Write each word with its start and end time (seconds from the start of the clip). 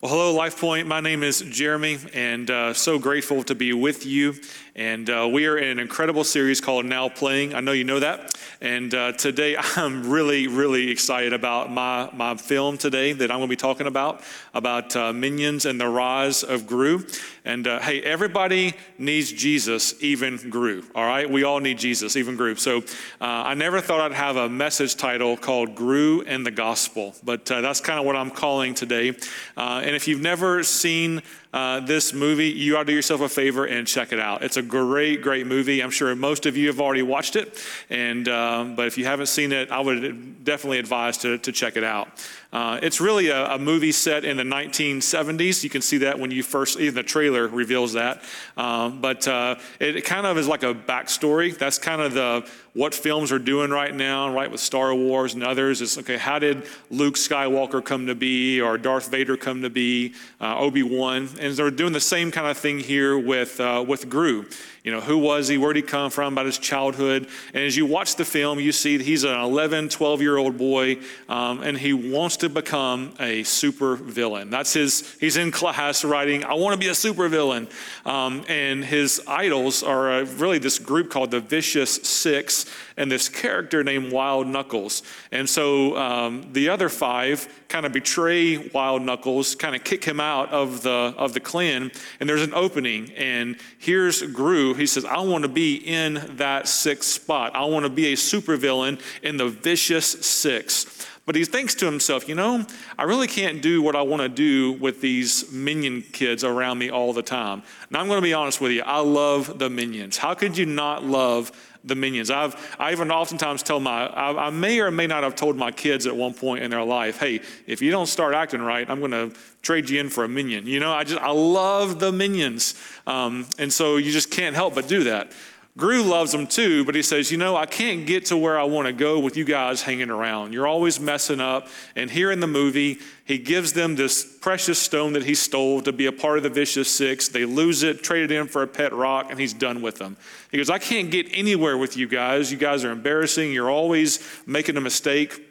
Well, 0.00 0.12
hello, 0.12 0.32
LifePoint. 0.32 0.86
My 0.86 1.00
name 1.00 1.24
is 1.24 1.40
Jeremy, 1.40 1.98
and 2.14 2.48
uh, 2.48 2.72
so 2.72 3.00
grateful 3.00 3.42
to 3.42 3.56
be 3.56 3.72
with 3.72 4.06
you. 4.06 4.36
And 4.76 5.10
uh, 5.10 5.28
we 5.28 5.46
are 5.46 5.58
in 5.58 5.70
an 5.70 5.80
incredible 5.80 6.22
series 6.22 6.60
called 6.60 6.86
Now 6.86 7.08
Playing. 7.08 7.52
I 7.52 7.58
know 7.58 7.72
you 7.72 7.82
know 7.82 7.98
that. 7.98 8.38
And 8.60 8.94
uh, 8.94 9.10
today 9.10 9.56
I'm 9.76 10.08
really, 10.08 10.46
really 10.46 10.88
excited 10.88 11.32
about 11.32 11.72
my, 11.72 12.08
my 12.12 12.36
film 12.36 12.78
today 12.78 13.12
that 13.12 13.28
I'm 13.32 13.38
going 13.38 13.48
to 13.48 13.52
be 13.52 13.56
talking 13.56 13.88
about, 13.88 14.22
about 14.54 14.94
uh, 14.94 15.12
Minions 15.12 15.66
and 15.66 15.80
the 15.80 15.88
rise 15.88 16.44
of 16.44 16.68
Gru. 16.68 17.04
And 17.48 17.66
uh, 17.66 17.80
hey, 17.80 18.02
everybody 18.02 18.74
needs 18.98 19.32
Jesus, 19.32 19.94
even 20.02 20.36
Gru. 20.50 20.84
All 20.94 21.06
right? 21.06 21.28
We 21.28 21.44
all 21.44 21.60
need 21.60 21.78
Jesus, 21.78 22.14
even 22.14 22.36
Gru. 22.36 22.56
So 22.56 22.80
uh, 23.22 23.24
I 23.24 23.54
never 23.54 23.80
thought 23.80 24.02
I'd 24.02 24.12
have 24.12 24.36
a 24.36 24.50
message 24.50 24.96
title 24.96 25.34
called 25.34 25.74
Gru 25.74 26.20
and 26.26 26.44
the 26.44 26.50
Gospel, 26.50 27.14
but 27.24 27.50
uh, 27.50 27.62
that's 27.62 27.80
kind 27.80 27.98
of 27.98 28.04
what 28.04 28.16
I'm 28.16 28.30
calling 28.30 28.74
today. 28.74 29.16
and 29.56 29.96
if 29.96 30.06
you've 30.06 30.20
never 30.20 30.62
seen 30.62 31.22
uh, 31.52 31.80
this 31.80 32.12
movie, 32.12 32.48
you 32.48 32.76
ought 32.76 32.80
to 32.80 32.86
do 32.86 32.92
yourself 32.92 33.22
a 33.22 33.28
favor 33.28 33.64
and 33.64 33.86
check 33.86 34.12
it 34.12 34.20
out. 34.20 34.42
It's 34.42 34.58
a 34.58 34.62
great, 34.62 35.22
great 35.22 35.46
movie. 35.46 35.82
I'm 35.82 35.90
sure 35.90 36.14
most 36.14 36.44
of 36.44 36.56
you 36.56 36.66
have 36.66 36.80
already 36.80 37.02
watched 37.02 37.36
it, 37.36 37.58
and 37.88 38.28
um, 38.28 38.74
but 38.74 38.86
if 38.86 38.98
you 38.98 39.06
haven't 39.06 39.26
seen 39.26 39.52
it, 39.52 39.70
I 39.70 39.80
would 39.80 40.44
definitely 40.44 40.78
advise 40.78 41.18
to, 41.18 41.38
to 41.38 41.52
check 41.52 41.76
it 41.76 41.84
out. 41.84 42.08
Uh, 42.50 42.80
it's 42.82 42.98
really 42.98 43.28
a, 43.28 43.54
a, 43.54 43.58
movie 43.58 43.92
set 43.92 44.24
in 44.24 44.38
the 44.38 44.42
1970s. 44.42 45.62
You 45.62 45.68
can 45.68 45.82
see 45.82 45.98
that 45.98 46.18
when 46.18 46.30
you 46.30 46.42
first, 46.42 46.78
even 46.80 46.94
the 46.94 47.02
trailer 47.02 47.46
reveals 47.46 47.92
that. 47.92 48.22
Um, 48.56 49.02
but 49.02 49.28
uh, 49.28 49.56
it, 49.78 49.96
it, 49.96 50.04
kind 50.06 50.26
of 50.26 50.38
is 50.38 50.48
like 50.48 50.62
a 50.62 50.72
backstory. 50.72 51.56
That's 51.56 51.78
kind 51.78 52.00
of 52.00 52.14
the 52.14 52.48
what 52.78 52.94
films 52.94 53.32
are 53.32 53.40
doing 53.40 53.72
right 53.72 53.92
now, 53.92 54.32
right, 54.32 54.52
with 54.52 54.60
Star 54.60 54.94
Wars 54.94 55.34
and 55.34 55.42
others. 55.42 55.80
Is 55.80 55.98
okay, 55.98 56.16
how 56.16 56.38
did 56.38 56.62
Luke 56.92 57.16
Skywalker 57.16 57.84
come 57.84 58.06
to 58.06 58.14
be, 58.14 58.60
or 58.60 58.78
Darth 58.78 59.10
Vader 59.10 59.36
come 59.36 59.62
to 59.62 59.70
be, 59.70 60.14
uh, 60.40 60.56
Obi 60.56 60.84
Wan, 60.84 61.28
and 61.40 61.54
they're 61.54 61.72
doing 61.72 61.92
the 61.92 61.98
same 61.98 62.30
kind 62.30 62.46
of 62.46 62.56
thing 62.56 62.78
here 62.78 63.18
with 63.18 63.58
uh, 63.58 63.84
with 63.86 64.08
Gru. 64.08 64.46
You 64.88 64.94
know, 64.94 65.02
who 65.02 65.18
was 65.18 65.48
he? 65.48 65.58
Where 65.58 65.74
did 65.74 65.84
he 65.84 65.86
come 65.86 66.10
from? 66.10 66.32
About 66.32 66.46
his 66.46 66.56
childhood. 66.56 67.28
And 67.52 67.62
as 67.62 67.76
you 67.76 67.84
watch 67.84 68.16
the 68.16 68.24
film, 68.24 68.58
you 68.58 68.72
see 68.72 68.96
he's 68.96 69.22
an 69.22 69.38
11, 69.38 69.90
12 69.90 70.22
year 70.22 70.38
old 70.38 70.56
boy, 70.56 70.96
um, 71.28 71.62
and 71.62 71.76
he 71.76 71.92
wants 71.92 72.38
to 72.38 72.48
become 72.48 73.12
a 73.20 73.42
super 73.42 73.96
villain. 73.96 74.48
That's 74.48 74.72
his, 74.72 75.14
he's 75.20 75.36
in 75.36 75.50
class 75.50 76.06
writing, 76.06 76.42
I 76.42 76.54
want 76.54 76.72
to 76.72 76.78
be 76.78 76.88
a 76.88 76.94
super 76.94 77.28
villain. 77.28 77.68
Um, 78.06 78.46
and 78.48 78.82
his 78.82 79.20
idols 79.28 79.82
are 79.82 80.10
uh, 80.10 80.24
really 80.38 80.56
this 80.56 80.78
group 80.78 81.10
called 81.10 81.32
the 81.32 81.40
Vicious 81.40 81.96
Six 81.96 82.64
and 82.96 83.12
this 83.12 83.28
character 83.28 83.84
named 83.84 84.10
Wild 84.10 84.46
Knuckles. 84.46 85.02
And 85.30 85.46
so 85.46 85.98
um, 85.98 86.48
the 86.54 86.70
other 86.70 86.88
five 86.88 87.46
kind 87.68 87.84
of 87.84 87.92
betray 87.92 88.56
Wild 88.56 89.02
Knuckles, 89.02 89.54
kind 89.54 89.76
of 89.76 89.84
kick 89.84 90.04
him 90.04 90.20
out 90.20 90.50
of 90.50 90.82
the, 90.82 91.14
of 91.16 91.34
the 91.34 91.40
clan, 91.40 91.92
and 92.18 92.28
there's 92.28 92.42
an 92.42 92.54
opening. 92.54 93.12
And 93.12 93.56
here's 93.78 94.22
Gru. 94.22 94.74
He 94.78 94.86
says, 94.86 95.04
I 95.04 95.20
want 95.20 95.42
to 95.42 95.48
be 95.48 95.76
in 95.76 96.36
that 96.36 96.68
sixth 96.68 97.10
spot. 97.10 97.54
I 97.54 97.64
want 97.64 97.84
to 97.84 97.90
be 97.90 98.12
a 98.12 98.16
supervillain 98.16 99.00
in 99.22 99.36
the 99.36 99.48
Vicious 99.48 100.06
Six. 100.06 101.06
But 101.28 101.34
he 101.34 101.44
thinks 101.44 101.74
to 101.74 101.84
himself, 101.84 102.26
you 102.26 102.34
know, 102.34 102.64
I 102.96 103.02
really 103.02 103.26
can't 103.26 103.60
do 103.60 103.82
what 103.82 103.94
I 103.94 104.00
want 104.00 104.22
to 104.22 104.30
do 104.30 104.72
with 104.72 105.02
these 105.02 105.52
minion 105.52 106.00
kids 106.00 106.42
around 106.42 106.78
me 106.78 106.88
all 106.88 107.12
the 107.12 107.22
time. 107.22 107.62
Now, 107.90 108.00
I'm 108.00 108.06
going 108.06 108.16
to 108.16 108.22
be 108.22 108.32
honest 108.32 108.62
with 108.62 108.72
you. 108.72 108.80
I 108.80 109.00
love 109.00 109.58
the 109.58 109.68
minions. 109.68 110.16
How 110.16 110.32
could 110.32 110.56
you 110.56 110.64
not 110.64 111.04
love 111.04 111.52
the 111.84 111.94
minions. 111.94 112.30
I've, 112.30 112.76
I 112.78 112.92
even 112.92 113.10
oftentimes 113.10 113.62
tell 113.62 113.80
my, 113.80 114.06
I, 114.06 114.46
I, 114.46 114.50
may 114.50 114.80
or 114.80 114.90
may 114.90 115.06
not 115.06 115.22
have 115.22 115.34
told 115.34 115.56
my 115.56 115.70
kids 115.70 116.06
at 116.06 116.14
one 116.14 116.34
point 116.34 116.64
in 116.64 116.70
their 116.70 116.84
life, 116.84 117.18
hey, 117.18 117.40
if 117.66 117.80
you 117.80 117.90
don't 117.90 118.06
start 118.06 118.34
acting 118.34 118.60
right, 118.60 118.88
I'm 118.88 119.00
going 119.00 119.12
to 119.12 119.32
trade 119.62 119.88
you 119.90 120.00
in 120.00 120.08
for 120.08 120.24
a 120.24 120.28
minion. 120.28 120.66
You 120.66 120.80
know, 120.80 120.92
I 120.92 121.04
just, 121.04 121.20
I 121.20 121.30
love 121.30 121.98
the 121.98 122.12
minions. 122.12 122.74
Um, 123.06 123.46
and 123.58 123.72
so 123.72 123.96
you 123.96 124.12
just 124.12 124.30
can't 124.30 124.54
help 124.54 124.74
but 124.74 124.88
do 124.88 125.04
that. 125.04 125.32
Gru 125.78 126.02
loves 126.02 126.32
them 126.32 126.48
too, 126.48 126.84
but 126.84 126.96
he 126.96 127.02
says, 127.02 127.30
You 127.30 127.38
know, 127.38 127.56
I 127.56 127.64
can't 127.64 128.04
get 128.04 128.26
to 128.26 128.36
where 128.36 128.58
I 128.58 128.64
want 128.64 128.88
to 128.88 128.92
go 128.92 129.20
with 129.20 129.36
you 129.36 129.44
guys 129.44 129.80
hanging 129.80 130.10
around. 130.10 130.52
You're 130.52 130.66
always 130.66 130.98
messing 130.98 131.40
up. 131.40 131.68
And 131.94 132.10
here 132.10 132.32
in 132.32 132.40
the 132.40 132.48
movie, 132.48 132.98
he 133.24 133.38
gives 133.38 133.74
them 133.74 133.94
this 133.94 134.24
precious 134.40 134.80
stone 134.80 135.12
that 135.12 135.22
he 135.22 135.36
stole 135.36 135.80
to 135.82 135.92
be 135.92 136.06
a 136.06 136.12
part 136.12 136.36
of 136.36 136.42
the 136.42 136.50
Vicious 136.50 136.90
Six. 136.90 137.28
They 137.28 137.44
lose 137.44 137.84
it, 137.84 138.02
trade 138.02 138.24
it 138.24 138.32
in 138.32 138.48
for 138.48 138.64
a 138.64 138.66
pet 138.66 138.92
rock, 138.92 139.30
and 139.30 139.38
he's 139.38 139.54
done 139.54 139.80
with 139.80 139.98
them. 139.98 140.16
He 140.50 140.56
goes, 140.56 140.68
I 140.68 140.78
can't 140.78 141.12
get 141.12 141.28
anywhere 141.32 141.78
with 141.78 141.96
you 141.96 142.08
guys. 142.08 142.50
You 142.50 142.58
guys 142.58 142.84
are 142.84 142.90
embarrassing. 142.90 143.52
You're 143.52 143.70
always 143.70 144.18
making 144.46 144.76
a 144.76 144.80
mistake. 144.80 145.46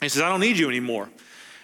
He 0.00 0.08
says, 0.08 0.22
I 0.22 0.28
don't 0.28 0.40
need 0.40 0.56
you 0.56 0.68
anymore. 0.68 1.10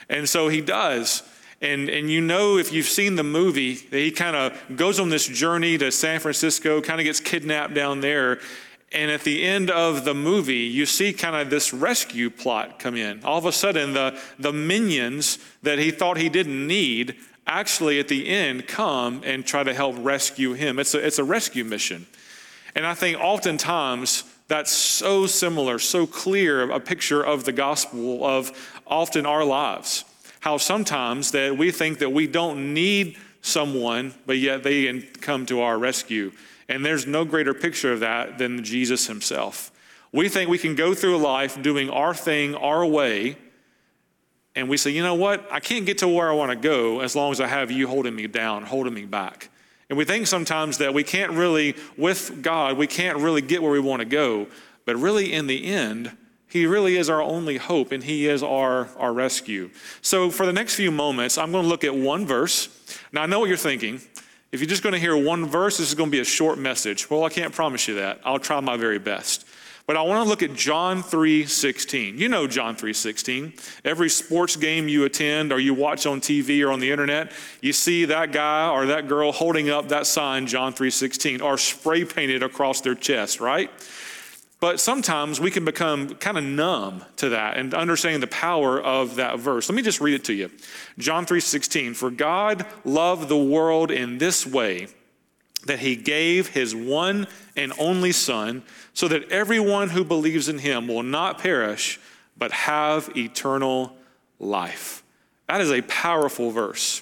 And 0.08 0.28
so 0.28 0.48
he 0.48 0.60
does. 0.60 1.22
And, 1.60 1.90
and 1.90 2.10
you 2.10 2.22
know, 2.22 2.56
if 2.56 2.72
you've 2.72 2.86
seen 2.86 3.16
the 3.16 3.22
movie, 3.22 3.74
that 3.74 3.98
he 3.98 4.10
kind 4.10 4.34
of 4.34 4.76
goes 4.76 4.98
on 4.98 5.10
this 5.10 5.26
journey 5.26 5.76
to 5.78 5.92
San 5.92 6.18
Francisco, 6.20 6.80
kind 6.80 7.00
of 7.00 7.04
gets 7.04 7.20
kidnapped 7.20 7.74
down 7.74 8.00
there. 8.00 8.40
And 8.92 9.10
at 9.10 9.22
the 9.22 9.42
end 9.42 9.70
of 9.70 10.04
the 10.04 10.14
movie, 10.14 10.54
you 10.54 10.86
see 10.86 11.12
kind 11.12 11.36
of 11.36 11.50
this 11.50 11.72
rescue 11.72 12.30
plot 12.30 12.78
come 12.78 12.96
in. 12.96 13.22
All 13.24 13.38
of 13.38 13.44
a 13.44 13.52
sudden, 13.52 13.92
the, 13.92 14.18
the 14.38 14.52
minions 14.52 15.38
that 15.62 15.78
he 15.78 15.90
thought 15.90 16.16
he 16.16 16.28
didn't 16.30 16.66
need 16.66 17.16
actually 17.46 18.00
at 18.00 18.08
the 18.08 18.28
end 18.28 18.66
come 18.66 19.20
and 19.24 19.44
try 19.44 19.62
to 19.62 19.74
help 19.74 19.96
rescue 19.98 20.54
him. 20.54 20.78
It's 20.78 20.94
a, 20.94 21.06
it's 21.06 21.18
a 21.18 21.24
rescue 21.24 21.64
mission. 21.64 22.06
And 22.74 22.86
I 22.86 22.94
think 22.94 23.18
oftentimes 23.20 24.24
that's 24.48 24.72
so 24.72 25.26
similar, 25.26 25.78
so 25.78 26.06
clear 26.06 26.70
a 26.70 26.80
picture 26.80 27.22
of 27.22 27.44
the 27.44 27.52
gospel 27.52 28.24
of 28.24 28.80
often 28.86 29.26
our 29.26 29.44
lives 29.44 30.04
how 30.40 30.56
sometimes 30.56 31.30
that 31.32 31.56
we 31.56 31.70
think 31.70 31.98
that 31.98 32.10
we 32.10 32.26
don't 32.26 32.74
need 32.74 33.16
someone, 33.42 34.14
but 34.26 34.38
yet 34.38 34.62
they 34.62 35.00
come 35.20 35.46
to 35.46 35.60
our 35.60 35.78
rescue. 35.78 36.32
And 36.68 36.84
there's 36.84 37.06
no 37.06 37.24
greater 37.24 37.54
picture 37.54 37.92
of 37.92 38.00
that 38.00 38.38
than 38.38 38.62
Jesus 38.64 39.06
himself. 39.06 39.70
We 40.12 40.28
think 40.28 40.50
we 40.50 40.58
can 40.58 40.74
go 40.74 40.94
through 40.94 41.18
life 41.18 41.60
doing 41.62 41.88
our 41.90 42.14
thing 42.14 42.54
our 42.54 42.84
way, 42.84 43.36
and 44.56 44.68
we 44.68 44.76
say, 44.76 44.90
you 44.90 45.02
know 45.02 45.14
what? 45.14 45.46
I 45.52 45.60
can't 45.60 45.86
get 45.86 45.98
to 45.98 46.08
where 46.08 46.28
I 46.28 46.34
want 46.34 46.50
to 46.50 46.56
go 46.56 47.00
as 47.00 47.14
long 47.14 47.30
as 47.30 47.40
I 47.40 47.46
have 47.46 47.70
you 47.70 47.86
holding 47.86 48.16
me 48.16 48.26
down, 48.26 48.64
holding 48.64 48.92
me 48.92 49.04
back. 49.04 49.48
And 49.88 49.96
we 49.96 50.04
think 50.04 50.26
sometimes 50.26 50.78
that 50.78 50.92
we 50.92 51.04
can't 51.04 51.32
really, 51.32 51.76
with 51.96 52.42
God, 52.42 52.76
we 52.76 52.86
can't 52.86 53.18
really 53.18 53.42
get 53.42 53.62
where 53.62 53.70
we 53.72 53.80
want 53.80 54.00
to 54.00 54.06
go. 54.06 54.48
But 54.84 54.96
really, 54.96 55.32
in 55.32 55.46
the 55.46 55.64
end, 55.64 56.16
he 56.50 56.66
really 56.66 56.96
is 56.96 57.08
our 57.08 57.22
only 57.22 57.58
hope, 57.58 57.92
and 57.92 58.02
He 58.02 58.26
is 58.26 58.42
our, 58.42 58.88
our 58.98 59.12
rescue. 59.12 59.70
So, 60.02 60.30
for 60.30 60.46
the 60.46 60.52
next 60.52 60.74
few 60.74 60.90
moments, 60.90 61.38
I'm 61.38 61.52
going 61.52 61.62
to 61.62 61.68
look 61.68 61.84
at 61.84 61.94
one 61.94 62.26
verse. 62.26 62.68
Now, 63.12 63.22
I 63.22 63.26
know 63.26 63.38
what 63.38 63.48
you're 63.48 63.56
thinking. 63.56 64.00
If 64.50 64.58
you're 64.58 64.68
just 64.68 64.82
going 64.82 64.94
to 64.94 64.98
hear 64.98 65.16
one 65.16 65.46
verse, 65.46 65.78
this 65.78 65.88
is 65.88 65.94
going 65.94 66.10
to 66.10 66.16
be 66.16 66.20
a 66.20 66.24
short 66.24 66.58
message. 66.58 67.08
Well, 67.08 67.22
I 67.22 67.28
can't 67.28 67.54
promise 67.54 67.86
you 67.86 67.94
that. 67.94 68.20
I'll 68.24 68.40
try 68.40 68.58
my 68.58 68.76
very 68.76 68.98
best. 68.98 69.46
But 69.86 69.96
I 69.96 70.02
want 70.02 70.24
to 70.24 70.28
look 70.28 70.42
at 70.42 70.54
John 70.54 71.02
3:16. 71.02 72.18
You 72.18 72.28
know 72.28 72.48
John 72.48 72.74
3:16. 72.76 73.52
Every 73.84 74.08
sports 74.08 74.56
game 74.56 74.88
you 74.88 75.04
attend 75.04 75.52
or 75.52 75.60
you 75.60 75.74
watch 75.74 76.04
on 76.06 76.20
TV 76.20 76.62
or 76.64 76.70
on 76.70 76.80
the 76.80 76.90
internet, 76.90 77.32
you 77.60 77.72
see 77.72 78.04
that 78.06 78.32
guy 78.32 78.68
or 78.70 78.86
that 78.86 79.08
girl 79.08 79.32
holding 79.32 79.70
up 79.70 79.88
that 79.88 80.06
sign 80.06 80.46
John 80.46 80.72
3:16 80.72 81.40
or 81.42 81.58
spray 81.58 82.04
painted 82.04 82.42
across 82.42 82.80
their 82.80 82.94
chest, 82.94 83.40
right? 83.40 83.70
But 84.60 84.78
sometimes 84.78 85.40
we 85.40 85.50
can 85.50 85.64
become 85.64 86.14
kind 86.16 86.36
of 86.36 86.44
numb 86.44 87.02
to 87.16 87.30
that 87.30 87.56
and 87.56 87.72
understanding 87.72 88.20
the 88.20 88.26
power 88.26 88.78
of 88.78 89.16
that 89.16 89.38
verse. 89.38 89.70
Let 89.70 89.74
me 89.74 89.82
just 89.82 90.02
read 90.02 90.14
it 90.14 90.24
to 90.24 90.34
you. 90.34 90.50
John 90.98 91.24
3:16, 91.24 91.94
"For 91.94 92.10
God 92.10 92.66
loved 92.84 93.30
the 93.30 93.38
world 93.38 93.90
in 93.90 94.18
this 94.18 94.46
way, 94.46 94.88
that 95.64 95.78
he 95.78 95.96
gave 95.96 96.48
his 96.48 96.74
one 96.74 97.26
and 97.56 97.72
only 97.78 98.12
son, 98.12 98.62
so 98.92 99.08
that 99.08 99.30
everyone 99.32 99.90
who 99.90 100.04
believes 100.04 100.48
in 100.48 100.58
him 100.58 100.88
will 100.88 101.02
not 101.02 101.38
perish, 101.38 101.98
but 102.36 102.52
have 102.52 103.10
eternal 103.16 103.96
life." 104.38 105.02
That 105.48 105.62
is 105.62 105.70
a 105.70 105.80
powerful 105.82 106.50
verse. 106.50 107.00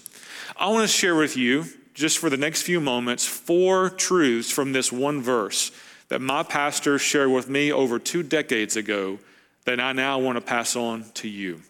I 0.57 0.69
want 0.69 0.89
to 0.89 0.97
share 0.97 1.17
with 1.17 1.37
you 1.37 1.67
just 1.95 2.19
for 2.19 2.31
the 2.31 2.37
next 2.37 2.63
few 2.63 2.81
moments 2.81 3.27
four 3.27 3.91
truths 3.91 4.51
from 4.51 4.73
this 4.73 4.93
one 4.93 5.21
verse 5.21 5.73
that 6.09 6.21
my 6.21 6.43
pastor 6.43 6.99
shared 6.99 7.31
with 7.31 7.49
me 7.49 7.73
over 7.73 7.99
two 7.99 8.23
decades 8.23 8.77
ago 8.77 9.19
that 9.65 9.81
I 9.81 9.93
now 9.93 10.19
want 10.19 10.37
to 10.37 10.41
pass 10.41 10.77
on 10.77 11.05
to 11.15 11.29
you. 11.29 11.61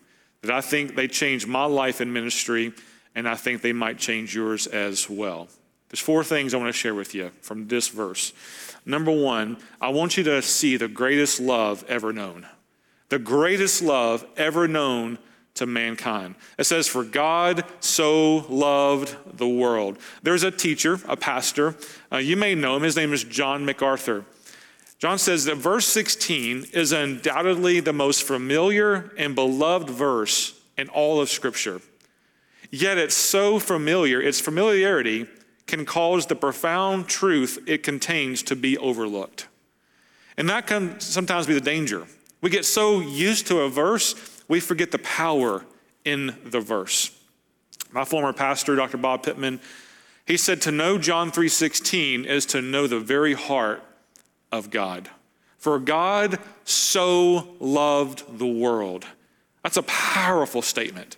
That 0.42 0.52
I 0.52 0.60
think 0.60 0.94
they 0.94 1.08
changed 1.08 1.48
my 1.48 1.64
life 1.64 2.00
in 2.00 2.12
ministry, 2.12 2.72
and 3.14 3.28
I 3.28 3.34
think 3.34 3.60
they 3.60 3.72
might 3.72 3.98
change 3.98 4.34
yours 4.34 4.66
as 4.68 5.10
well. 5.10 5.48
There's 5.88 6.00
four 6.00 6.22
things 6.22 6.54
I 6.54 6.58
want 6.58 6.68
to 6.68 6.78
share 6.78 6.94
with 6.94 7.14
you 7.14 7.30
from 7.40 7.66
this 7.66 7.88
verse. 7.88 8.32
Number 8.84 9.10
one, 9.10 9.56
I 9.80 9.88
want 9.88 10.16
you 10.16 10.24
to 10.24 10.42
see 10.42 10.76
the 10.76 10.88
greatest 10.88 11.40
love 11.40 11.84
ever 11.88 12.12
known. 12.12 12.46
The 13.08 13.18
greatest 13.18 13.82
love 13.82 14.24
ever 14.36 14.68
known 14.68 15.18
to 15.58 15.66
mankind. 15.66 16.34
It 16.58 16.64
says, 16.64 16.88
For 16.88 17.04
God 17.04 17.64
so 17.80 18.46
loved 18.48 19.16
the 19.38 19.48
world. 19.48 19.98
There's 20.22 20.42
a 20.42 20.50
teacher, 20.50 20.98
a 21.06 21.16
pastor. 21.16 21.76
Uh, 22.10 22.16
you 22.16 22.36
may 22.36 22.54
know 22.54 22.76
him. 22.76 22.82
His 22.82 22.96
name 22.96 23.12
is 23.12 23.24
John 23.24 23.64
MacArthur. 23.64 24.24
John 24.98 25.18
says 25.18 25.44
that 25.44 25.56
verse 25.56 25.86
16 25.86 26.66
is 26.72 26.90
undoubtedly 26.92 27.80
the 27.80 27.92
most 27.92 28.24
familiar 28.24 29.12
and 29.16 29.34
beloved 29.34 29.88
verse 29.88 30.60
in 30.76 30.88
all 30.88 31.20
of 31.20 31.28
Scripture. 31.28 31.80
Yet 32.70 32.98
it's 32.98 33.14
so 33.14 33.58
familiar, 33.58 34.20
its 34.20 34.40
familiarity 34.40 35.26
can 35.66 35.84
cause 35.84 36.26
the 36.26 36.34
profound 36.34 37.06
truth 37.06 37.62
it 37.66 37.82
contains 37.82 38.42
to 38.44 38.56
be 38.56 38.76
overlooked. 38.78 39.46
And 40.36 40.48
that 40.48 40.66
can 40.66 40.98
sometimes 41.00 41.46
be 41.46 41.54
the 41.54 41.60
danger. 41.60 42.06
We 42.40 42.50
get 42.50 42.64
so 42.64 43.00
used 43.00 43.46
to 43.48 43.60
a 43.60 43.68
verse, 43.68 44.14
we 44.48 44.60
forget 44.60 44.90
the 44.90 44.98
power 44.98 45.64
in 46.04 46.36
the 46.44 46.60
verse. 46.60 47.10
My 47.92 48.04
former 48.04 48.32
pastor, 48.32 48.74
Dr. 48.76 48.96
Bob 48.96 49.22
Pittman, 49.22 49.60
he 50.26 50.36
said 50.36 50.60
to 50.62 50.72
know 50.72 50.98
John 50.98 51.30
3:16 51.30 52.24
is 52.24 52.44
to 52.46 52.60
know 52.60 52.86
the 52.86 53.00
very 53.00 53.34
heart 53.34 53.82
of 54.50 54.70
God. 54.70 55.08
For 55.58 55.78
God 55.78 56.38
so 56.64 57.56
loved 57.60 58.38
the 58.38 58.46
world. 58.46 59.06
That's 59.62 59.76
a 59.76 59.82
powerful 59.82 60.62
statement. 60.62 61.16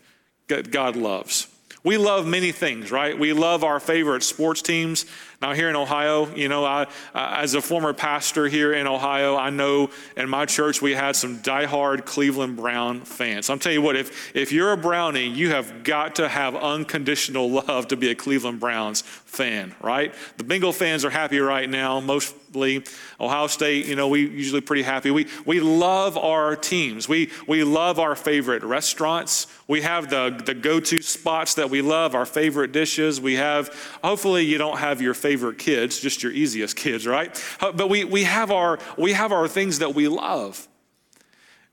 God 0.48 0.96
loves. 0.96 1.46
We 1.82 1.96
love 1.96 2.26
many 2.26 2.52
things, 2.52 2.90
right? 2.90 3.18
We 3.18 3.32
love 3.32 3.64
our 3.64 3.80
favorite 3.80 4.22
sports 4.22 4.62
teams. 4.62 5.06
Now, 5.42 5.54
here 5.54 5.70
in 5.70 5.76
Ohio, 5.76 6.28
you 6.34 6.50
know, 6.50 6.66
I, 6.66 6.86
as 7.14 7.54
a 7.54 7.62
former 7.62 7.94
pastor 7.94 8.46
here 8.46 8.74
in 8.74 8.86
Ohio, 8.86 9.36
I 9.36 9.48
know 9.48 9.88
in 10.14 10.28
my 10.28 10.44
church 10.44 10.82
we 10.82 10.92
had 10.92 11.16
some 11.16 11.38
diehard 11.38 12.04
Cleveland 12.04 12.58
Brown 12.58 13.00
fans. 13.00 13.48
I'm 13.48 13.58
telling 13.58 13.78
you 13.78 13.82
what, 13.82 13.96
if, 13.96 14.36
if 14.36 14.52
you're 14.52 14.72
a 14.72 14.76
Brownie, 14.76 15.26
you 15.26 15.48
have 15.48 15.82
got 15.82 16.16
to 16.16 16.28
have 16.28 16.54
unconditional 16.54 17.50
love 17.66 17.88
to 17.88 17.96
be 17.96 18.10
a 18.10 18.14
Cleveland 18.14 18.60
Browns 18.60 19.00
fan, 19.00 19.74
right? 19.80 20.12
The 20.36 20.44
Bengal 20.44 20.74
fans 20.74 21.06
are 21.06 21.10
happy 21.10 21.38
right 21.38 21.70
now, 21.70 22.00
mostly. 22.00 22.84
Ohio 23.20 23.46
State, 23.46 23.86
you 23.86 23.94
know, 23.94 24.08
we 24.08 24.28
usually 24.28 24.60
pretty 24.60 24.82
happy. 24.82 25.12
We, 25.12 25.28
we 25.46 25.60
love 25.60 26.18
our 26.18 26.56
teams. 26.56 27.08
We, 27.08 27.30
we 27.46 27.62
love 27.62 28.00
our 28.00 28.16
favorite 28.16 28.64
restaurants. 28.64 29.46
We 29.68 29.82
have 29.82 30.10
the, 30.10 30.42
the 30.44 30.52
go 30.52 30.80
to 30.80 31.00
spots 31.00 31.54
that 31.54 31.70
we 31.70 31.80
love, 31.80 32.16
our 32.16 32.26
favorite 32.26 32.72
dishes. 32.72 33.20
We 33.20 33.34
have, 33.36 33.68
hopefully, 34.02 34.44
you 34.44 34.58
don't 34.58 34.78
have 34.78 35.00
your 35.00 35.14
favorite 35.14 35.29
kids, 35.58 36.00
just 36.00 36.22
your 36.22 36.32
easiest 36.32 36.76
kids, 36.76 37.06
right? 37.06 37.42
Uh, 37.60 37.72
but 37.72 37.88
we, 37.88 38.04
we, 38.04 38.24
have 38.24 38.50
our, 38.50 38.78
we 38.96 39.12
have 39.12 39.32
our 39.32 39.48
things 39.48 39.78
that 39.78 39.94
we 39.94 40.08
love. 40.08 40.68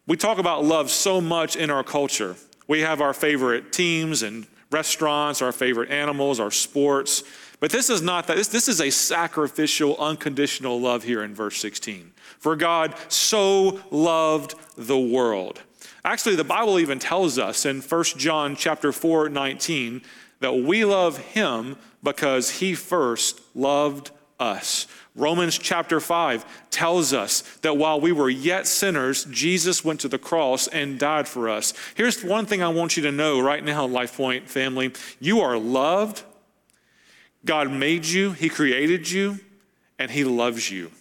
We 0.05 0.15
talk 0.15 0.37
about 0.37 0.63
love 0.63 0.89
so 0.89 1.19
much 1.19 1.55
in 1.55 1.69
our 1.69 1.83
culture. 1.83 2.35
We 2.67 2.81
have 2.81 3.01
our 3.01 3.13
favorite 3.13 3.71
teams 3.71 4.23
and 4.23 4.47
restaurants, 4.71 5.41
our 5.41 5.51
favorite 5.51 5.91
animals, 5.91 6.39
our 6.39 6.51
sports. 6.51 7.23
But 7.59 7.71
this 7.71 7.89
is 7.89 8.01
not 8.01 8.27
that. 8.27 8.37
This, 8.37 8.49
this 8.49 8.67
is 8.67 8.81
a 8.81 8.89
sacrificial, 8.89 9.97
unconditional 9.97 10.79
love 10.79 11.03
here 11.03 11.23
in 11.23 11.33
verse 11.33 11.57
16. 11.57 12.13
For 12.39 12.55
God 12.55 12.95
so 13.07 13.81
loved 13.89 14.55
the 14.77 14.99
world. 14.99 15.61
Actually, 16.05 16.35
the 16.35 16.43
Bible 16.43 16.79
even 16.79 16.99
tells 16.99 17.37
us 17.39 17.65
in 17.65 17.81
1 17.81 18.03
John 18.17 18.55
chapter 18.55 18.91
4, 18.91 19.29
19, 19.29 20.01
that 20.39 20.53
we 20.53 20.85
love 20.85 21.17
him 21.17 21.77
because 22.07 22.49
he 22.49 22.73
first 22.73 23.41
loved 23.53 24.11
us. 24.39 24.87
Romans 25.13 25.57
chapter 25.57 25.99
5 25.99 26.69
tells 26.71 27.11
us 27.11 27.41
that 27.63 27.75
while 27.75 27.99
we 27.99 28.13
were 28.13 28.29
yet 28.29 28.65
sinners, 28.65 29.25
Jesus 29.25 29.83
went 29.83 29.99
to 29.99 30.07
the 30.07 30.17
cross 30.17 30.69
and 30.69 30.97
died 30.97 31.27
for 31.27 31.49
us. 31.49 31.73
Here's 31.95 32.23
one 32.23 32.45
thing 32.45 32.63
I 32.63 32.69
want 32.69 32.95
you 32.95 33.03
to 33.03 33.11
know 33.11 33.41
right 33.41 33.61
now, 33.61 33.85
LifePoint 33.89 34.43
family 34.43 34.93
you 35.19 35.41
are 35.41 35.57
loved. 35.57 36.23
God 37.43 37.69
made 37.69 38.05
you, 38.05 38.31
He 38.31 38.47
created 38.47 39.11
you, 39.11 39.41
and 39.99 40.09
He 40.09 40.23
loves 40.23 40.71
you. 40.71 40.91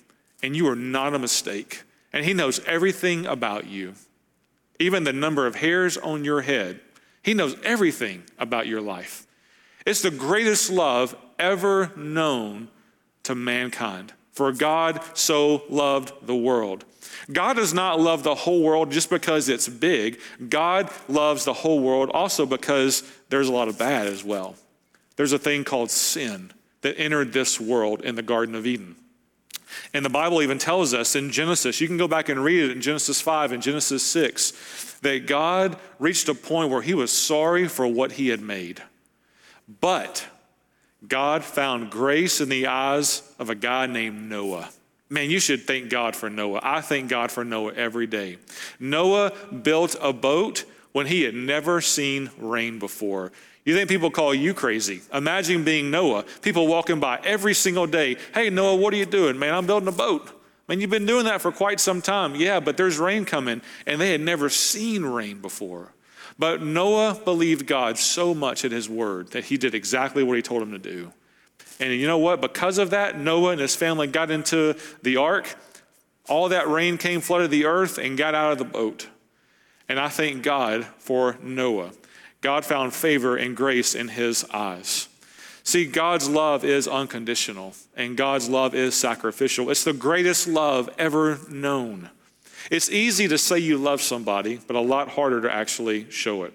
And 0.42 0.56
you 0.56 0.66
are 0.66 0.74
not 0.74 1.14
a 1.14 1.20
mistake. 1.20 1.84
And 2.12 2.24
He 2.24 2.34
knows 2.34 2.58
everything 2.66 3.26
about 3.26 3.68
you, 3.68 3.94
even 4.80 5.04
the 5.04 5.12
number 5.12 5.46
of 5.46 5.54
hairs 5.54 5.96
on 5.96 6.24
your 6.24 6.40
head. 6.40 6.80
He 7.22 7.32
knows 7.32 7.54
everything 7.62 8.24
about 8.40 8.66
your 8.66 8.80
life. 8.80 9.25
It's 9.86 10.02
the 10.02 10.10
greatest 10.10 10.70
love 10.70 11.16
ever 11.38 11.92
known 11.96 12.68
to 13.22 13.34
mankind. 13.34 14.12
For 14.32 14.52
God 14.52 15.00
so 15.14 15.62
loved 15.70 16.12
the 16.26 16.36
world. 16.36 16.84
God 17.32 17.56
does 17.56 17.72
not 17.72 17.98
love 17.98 18.22
the 18.22 18.34
whole 18.34 18.62
world 18.62 18.90
just 18.90 19.08
because 19.08 19.48
it's 19.48 19.68
big. 19.68 20.20
God 20.48 20.90
loves 21.08 21.44
the 21.44 21.54
whole 21.54 21.80
world 21.80 22.10
also 22.12 22.44
because 22.44 23.02
there's 23.30 23.48
a 23.48 23.52
lot 23.52 23.68
of 23.68 23.78
bad 23.78 24.06
as 24.06 24.22
well. 24.22 24.56
There's 25.16 25.32
a 25.32 25.38
thing 25.38 25.64
called 25.64 25.90
sin 25.90 26.52
that 26.82 26.98
entered 26.98 27.32
this 27.32 27.58
world 27.58 28.02
in 28.02 28.14
the 28.14 28.22
Garden 28.22 28.54
of 28.54 28.66
Eden. 28.66 28.96
And 29.94 30.04
the 30.04 30.10
Bible 30.10 30.42
even 30.42 30.58
tells 30.58 30.92
us 30.94 31.16
in 31.16 31.30
Genesis, 31.30 31.80
you 31.80 31.86
can 31.86 31.96
go 31.96 32.08
back 32.08 32.28
and 32.28 32.42
read 32.42 32.64
it 32.64 32.70
in 32.72 32.82
Genesis 32.82 33.20
5 33.20 33.52
and 33.52 33.62
Genesis 33.62 34.02
6, 34.02 34.98
that 35.00 35.26
God 35.26 35.76
reached 35.98 36.28
a 36.28 36.34
point 36.34 36.70
where 36.70 36.82
he 36.82 36.94
was 36.94 37.10
sorry 37.10 37.68
for 37.68 37.86
what 37.86 38.12
he 38.12 38.28
had 38.28 38.40
made. 38.40 38.82
But 39.68 40.26
God 41.06 41.44
found 41.44 41.90
grace 41.90 42.40
in 42.40 42.48
the 42.48 42.66
eyes 42.66 43.22
of 43.38 43.50
a 43.50 43.54
guy 43.54 43.86
named 43.86 44.28
Noah. 44.28 44.70
Man, 45.08 45.30
you 45.30 45.38
should 45.38 45.62
thank 45.62 45.88
God 45.88 46.16
for 46.16 46.28
Noah. 46.28 46.60
I 46.62 46.80
thank 46.80 47.08
God 47.08 47.30
for 47.30 47.44
Noah 47.44 47.74
every 47.74 48.06
day. 48.06 48.38
Noah 48.80 49.32
built 49.62 49.94
a 50.00 50.12
boat 50.12 50.64
when 50.92 51.06
he 51.06 51.22
had 51.22 51.34
never 51.34 51.80
seen 51.80 52.30
rain 52.38 52.78
before. 52.78 53.30
You 53.64 53.74
think 53.74 53.88
people 53.88 54.10
call 54.10 54.34
you 54.34 54.54
crazy? 54.54 55.02
Imagine 55.12 55.64
being 55.64 55.90
Noah. 55.90 56.24
People 56.42 56.66
walking 56.66 57.00
by 57.00 57.20
every 57.24 57.54
single 57.54 57.86
day. 57.86 58.16
Hey, 58.32 58.50
Noah, 58.50 58.76
what 58.76 58.94
are 58.94 58.96
you 58.96 59.06
doing? 59.06 59.38
Man, 59.38 59.54
I'm 59.54 59.66
building 59.66 59.88
a 59.88 59.92
boat. 59.92 60.30
Man, 60.68 60.80
you've 60.80 60.90
been 60.90 61.06
doing 61.06 61.24
that 61.26 61.40
for 61.40 61.52
quite 61.52 61.78
some 61.78 62.02
time. 62.02 62.34
Yeah, 62.34 62.60
but 62.60 62.76
there's 62.76 62.98
rain 62.98 63.24
coming, 63.24 63.62
and 63.86 64.00
they 64.00 64.10
had 64.10 64.20
never 64.20 64.48
seen 64.48 65.04
rain 65.04 65.40
before. 65.40 65.92
But 66.38 66.62
Noah 66.62 67.18
believed 67.24 67.66
God 67.66 67.96
so 67.98 68.34
much 68.34 68.64
in 68.64 68.72
his 68.72 68.88
word 68.88 69.28
that 69.28 69.46
he 69.46 69.56
did 69.56 69.74
exactly 69.74 70.22
what 70.22 70.36
he 70.36 70.42
told 70.42 70.62
him 70.62 70.72
to 70.72 70.78
do. 70.78 71.12
And 71.80 71.92
you 71.92 72.06
know 72.06 72.18
what? 72.18 72.40
Because 72.40 72.78
of 72.78 72.90
that, 72.90 73.18
Noah 73.18 73.52
and 73.52 73.60
his 73.60 73.74
family 73.76 74.06
got 74.06 74.30
into 74.30 74.76
the 75.02 75.16
ark. 75.16 75.54
All 76.28 76.48
that 76.48 76.68
rain 76.68 76.98
came, 76.98 77.20
flooded 77.20 77.50
the 77.50 77.66
earth, 77.66 77.98
and 77.98 78.18
got 78.18 78.34
out 78.34 78.52
of 78.52 78.58
the 78.58 78.64
boat. 78.64 79.08
And 79.88 79.98
I 79.98 80.08
thank 80.08 80.42
God 80.42 80.86
for 80.98 81.38
Noah. 81.42 81.92
God 82.40 82.64
found 82.64 82.92
favor 82.92 83.36
and 83.36 83.56
grace 83.56 83.94
in 83.94 84.08
his 84.08 84.44
eyes. 84.52 85.08
See, 85.62 85.84
God's 85.84 86.28
love 86.28 86.64
is 86.64 86.86
unconditional, 86.86 87.74
and 87.96 88.16
God's 88.16 88.48
love 88.48 88.74
is 88.74 88.94
sacrificial. 88.94 89.70
It's 89.70 89.84
the 89.84 89.92
greatest 89.92 90.46
love 90.46 90.88
ever 90.98 91.40
known. 91.48 92.10
It's 92.70 92.90
easy 92.90 93.28
to 93.28 93.38
say 93.38 93.58
you 93.58 93.78
love 93.78 94.00
somebody, 94.00 94.60
but 94.66 94.76
a 94.76 94.80
lot 94.80 95.08
harder 95.08 95.40
to 95.42 95.52
actually 95.52 96.10
show 96.10 96.44
it. 96.44 96.52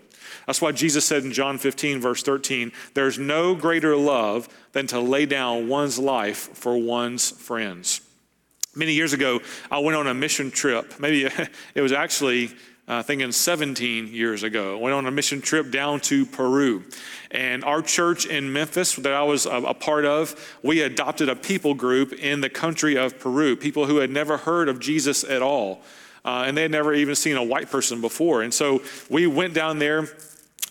That's 0.48 0.62
why 0.62 0.72
Jesus 0.72 1.06
said 1.06 1.24
in 1.24 1.32
John 1.32 1.58
15, 1.58 2.00
verse 2.00 2.24
13, 2.24 2.72
there's 2.94 3.20
no 3.20 3.56
greater 3.56 3.96
love 3.96 4.50
than 4.72 4.88
to 4.88 5.00
lay 5.00 5.26
down 5.26 5.68
one's 5.68 6.00
life 6.00 6.56
for 6.58 6.78
one's 6.78 7.30
friends. 7.30 8.02
Many 8.74 8.94
years 8.94 9.14
ago, 9.14 9.42
I 9.70 9.80
went 9.80 9.98
on 9.98 10.08
a 10.08 10.14
mission 10.14 10.50
trip. 10.50 11.00
Maybe 11.00 11.26
it 11.76 11.82
was 11.82 11.92
actually 11.92 12.52
uh, 12.88 13.04
thinking 13.04 13.32
17 13.32 14.08
years 14.08 14.44
ago. 14.44 14.78
Went 14.78 14.94
on 14.94 15.06
a 15.06 15.12
mission 15.12 15.42
trip 15.42 15.72
down 15.72 16.00
to 16.02 16.26
Peru. 16.26 16.84
And 17.30 17.64
our 17.64 17.82
church 17.82 18.26
in 18.26 18.52
Memphis 18.52 18.96
that 18.96 19.14
I 19.14 19.24
was 19.24 19.46
a, 19.46 19.52
a 19.52 19.74
part 19.74 20.06
of, 20.06 20.58
we 20.64 20.82
adopted 20.82 21.30
a 21.30 21.36
people 21.36 21.74
group 21.74 22.14
in 22.14 22.42
the 22.42 22.50
country 22.50 22.98
of 22.98 23.20
Peru, 23.20 23.56
people 23.56 23.86
who 23.86 23.98
had 23.98 24.10
never 24.10 24.38
heard 24.38 24.68
of 24.68 24.80
Jesus 24.80 25.24
at 25.24 25.42
all. 25.42 25.82
Uh, 26.24 26.44
and 26.46 26.56
they 26.56 26.62
had 26.62 26.72
never 26.72 26.94
even 26.94 27.16
seen 27.16 27.38
a 27.38 27.44
white 27.44 27.70
person 27.70 28.02
before. 28.02 28.42
And 28.44 28.54
so 28.54 28.82
we 29.10 29.28
went 29.28 29.54
down 29.54 29.80
there 29.80 30.08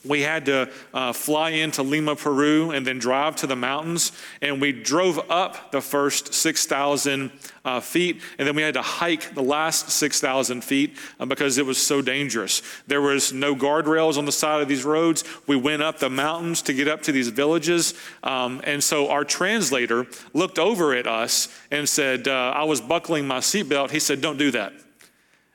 we 0.05 0.23
had 0.23 0.47
to 0.47 0.71
uh, 0.95 1.13
fly 1.13 1.51
into 1.51 1.83
Lima, 1.83 2.17
Peru, 2.17 2.71
and 2.71 2.87
then 2.87 2.99
drive 2.99 3.37
to 3.37 3.47
the 3.47 3.57
mountains. 3.57 4.13
And 4.41 4.61
we 4.61 4.73
drove 4.73 5.21
up 5.31 5.73
the 5.73 5.83
first 5.83 6.33
6,000 6.33 7.31
uh, 7.65 7.81
feet, 7.81 8.23
and 8.39 8.49
then 8.49 8.57
we 8.57 8.63
had 8.63 8.75
to 8.75 8.83
hike 8.83 9.35
the 9.35 9.43
last 9.43 9.91
6,000 9.91 10.65
feet 10.65 10.97
uh, 11.19 11.27
because 11.27 11.59
it 11.59 11.67
was 11.67 11.77
so 11.77 12.01
dangerous. 12.01 12.63
There 12.87 13.03
was 13.03 13.33
no 13.33 13.55
guardrails 13.55 14.17
on 14.17 14.25
the 14.25 14.33
side 14.33 14.63
of 14.63 14.69
these 14.69 14.85
roads. 14.85 15.25
We 15.47 15.57
went 15.57 15.83
up 15.83 15.99
the 15.99 16.11
mountains 16.11 16.63
to 16.63 16.73
get 16.73 16.89
up 16.89 17.03
to 17.03 17.13
these 17.13 17.29
villages. 17.29 17.93
Um, 18.23 18.63
and 18.65 18.83
so 18.83 19.11
our 19.11 19.25
translator 19.25 20.07
looked 20.33 20.59
over 20.59 20.95
at 20.95 21.07
us 21.07 21.49
and 21.71 21.87
said, 21.87 22.27
uh, 22.27 22.53
I 22.57 22.65
was 22.65 22.81
buckling 22.81 23.27
my 23.27 23.39
seatbelt. 23.39 23.91
He 23.91 24.01
said, 24.01 24.23
Don't 24.23 24.39
do 24.39 24.51
that. 24.53 24.73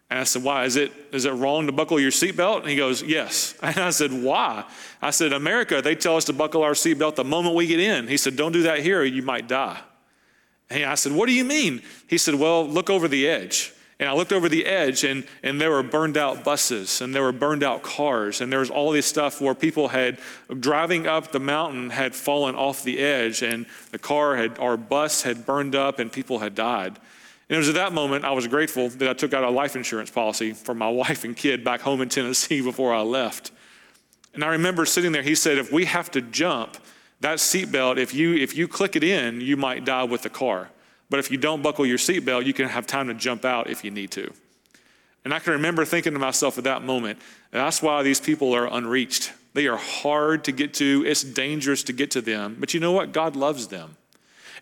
And 0.10 0.20
I 0.20 0.24
said, 0.24 0.44
Why? 0.44 0.66
Is 0.66 0.76
it, 0.76 0.92
is 1.12 1.26
it 1.26 1.32
wrong 1.32 1.66
to 1.66 1.72
buckle 1.72 2.00
your 2.00 2.12
seatbelt? 2.12 2.62
And 2.62 2.70
he 2.70 2.76
goes, 2.76 3.02
Yes. 3.02 3.56
And 3.62 3.78
I 3.78 3.90
said, 3.90 4.12
Why? 4.12 4.64
I 5.02 5.10
said, 5.12 5.34
America, 5.34 5.82
they 5.82 5.96
tell 5.96 6.18
us 6.18 6.26
to 6.26 6.34
buckle 6.34 6.64
our 6.64 6.74
seatbelt 6.74 7.16
the 7.16 7.24
moment 7.24 7.56
we 7.56 7.68
get 7.68 7.80
in. 7.80 8.08
He 8.08 8.18
said, 8.18 8.36
Don't 8.36 8.52
do 8.52 8.64
that 8.64 8.80
here, 8.80 9.04
you 9.04 9.24
might 9.24 9.48
die. 9.48 9.80
And 10.70 10.86
I 10.86 10.96
said, 10.96 11.12
What 11.12 11.28
do 11.28 11.34
you 11.34 11.46
mean? 11.46 11.82
He 12.08 12.18
said, 12.18 12.36
Well, 12.36 12.68
look 12.68 12.90
over 12.90 13.08
the 13.08 13.28
edge. 13.28 13.74
And 13.98 14.10
I 14.10 14.14
looked 14.14 14.34
over 14.34 14.50
the 14.50 14.66
edge, 14.66 15.06
and, 15.06 15.26
and 15.42 15.60
there 15.60 15.72
were 15.72 15.82
burned 15.82 16.18
out 16.18 16.44
buses, 16.44 17.00
and 17.00 17.16
there 17.16 17.24
were 17.24 17.32
burned 17.32 17.64
out 17.64 17.82
cars, 17.82 18.42
and 18.42 18.52
there 18.52 18.60
was 18.60 18.70
all 18.70 18.92
this 18.92 19.06
stuff 19.06 19.40
where 19.40 19.56
people 19.56 19.88
had, 19.88 20.20
driving 20.60 21.08
up 21.08 21.32
the 21.32 21.40
mountain, 21.40 21.92
had 21.92 22.14
fallen 22.14 22.56
off 22.56 22.84
the 22.84 23.00
edge, 23.00 23.42
and 23.42 23.66
the 23.92 23.98
car 23.98 24.36
had, 24.36 24.60
our 24.60 24.76
bus 24.76 25.22
had 25.22 25.46
burned 25.46 25.76
up, 25.76 26.00
and 26.00 26.12
people 26.12 26.40
had 26.40 26.56
died. 26.56 27.00
And 27.50 27.56
it 27.56 27.60
was 27.60 27.70
at 27.70 27.76
that 27.76 27.94
moment 27.94 28.26
I 28.26 28.32
was 28.32 28.48
grateful 28.48 28.90
that 28.90 29.10
I 29.10 29.14
took 29.14 29.34
out 29.34 29.44
a 29.44 29.50
life 29.50 29.76
insurance 29.76 30.10
policy 30.10 30.54
for 30.54 30.74
my 30.74 30.90
wife 31.02 31.24
and 31.24 31.36
kid 31.36 31.64
back 31.64 31.82
home 31.82 32.02
in 32.02 32.10
Tennessee 32.10 32.62
before 32.62 32.94
I 32.94 33.02
left. 33.02 33.52
And 34.34 34.44
I 34.44 34.48
remember 34.48 34.86
sitting 34.86 35.12
there, 35.12 35.22
he 35.22 35.36
said, 35.36 35.58
if 35.58 35.72
we 35.72 35.86
have 35.86 36.12
to 36.12 36.22
jump, 36.22 36.78
that 37.22 37.38
seatbelt, 37.38 37.98
if 37.98 38.14
you, 38.14 38.36
if 38.36 38.56
you 38.58 38.68
click 38.68 38.96
it 38.96 39.04
in, 39.04 39.40
you 39.40 39.56
might 39.56 39.86
die 39.86 40.04
with 40.04 40.24
the 40.24 40.30
car. 40.30 40.70
But 41.10 41.20
if 41.20 41.32
you 41.32 41.38
don't 41.38 41.62
buckle 41.62 41.86
your 41.86 41.98
seatbelt, 41.98 42.46
you 42.46 42.54
can 42.54 42.68
have 42.68 42.86
time 42.86 43.08
to 43.08 43.14
jump 43.14 43.46
out 43.46 43.70
if 43.70 43.86
you 43.86 43.92
need 43.92 44.12
to. 44.12 44.32
And 45.24 45.34
I 45.34 45.40
can 45.40 45.54
remember 45.54 45.86
thinking 45.86 46.14
to 46.14 46.20
myself 46.20 46.58
at 46.58 46.66
that 46.66 46.84
moment, 46.84 47.20
that's 47.52 47.82
why 47.82 48.04
these 48.04 48.20
people 48.20 48.54
are 48.54 48.68
unreached. 48.68 49.32
They 49.54 49.68
are 49.68 49.78
hard 49.78 50.44
to 50.44 50.52
get 50.52 50.74
to, 50.76 51.04
it's 51.08 51.24
dangerous 51.24 51.84
to 51.84 51.94
get 51.94 52.12
to 52.12 52.22
them. 52.22 52.58
But 52.60 52.74
you 52.74 52.80
know 52.80 52.92
what? 52.92 53.14
God 53.14 53.36
loves 53.36 53.68
them. 53.68 53.96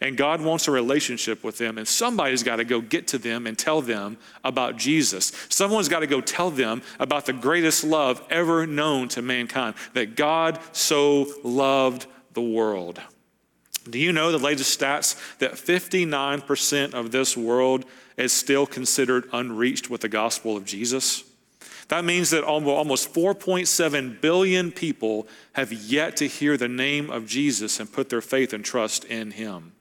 And 0.03 0.17
God 0.17 0.41
wants 0.41 0.67
a 0.67 0.71
relationship 0.71 1.45
with 1.45 1.57
them. 1.57 1.77
And 1.77 1.87
somebody's 1.87 2.43
got 2.43 2.57
to 2.57 2.65
go 2.65 2.81
get 2.81 3.07
to 3.07 3.17
them 3.17 3.47
and 3.47 3.57
tell 3.57 3.81
them 3.81 4.17
about 4.43 4.75
Jesus. 4.75 5.31
Someone's 5.47 5.87
got 5.87 6.01
to 6.01 6.07
go 6.07 6.19
tell 6.19 6.51
them 6.51 6.81
about 6.99 7.25
the 7.25 7.31
greatest 7.31 7.85
love 7.85 8.21
ever 8.29 8.67
known 8.67 9.07
to 9.07 9.21
mankind 9.21 9.75
that 9.93 10.17
God 10.17 10.59
so 10.73 11.27
loved 11.41 12.05
the 12.33 12.41
world. 12.41 13.01
Do 13.89 13.97
you 13.97 14.11
know 14.11 14.33
the 14.33 14.37
latest 14.37 14.77
stats 14.77 15.37
that 15.37 15.53
59% 15.53 16.93
of 16.93 17.11
this 17.11 17.37
world 17.37 17.85
is 18.17 18.33
still 18.33 18.65
considered 18.65 19.29
unreached 19.31 19.89
with 19.89 20.01
the 20.01 20.09
gospel 20.09 20.57
of 20.57 20.65
Jesus? 20.65 21.23
That 21.87 22.03
means 22.03 22.29
that 22.31 22.43
almost 22.43 23.13
4.7 23.13 24.19
billion 24.19 24.71
people 24.73 25.29
have 25.53 25.71
yet 25.71 26.17
to 26.17 26.27
hear 26.27 26.57
the 26.57 26.67
name 26.67 27.09
of 27.09 27.25
Jesus 27.25 27.79
and 27.79 27.91
put 27.91 28.09
their 28.09 28.21
faith 28.21 28.51
and 28.51 28.65
trust 28.65 29.05
in 29.05 29.31
him. 29.31 29.72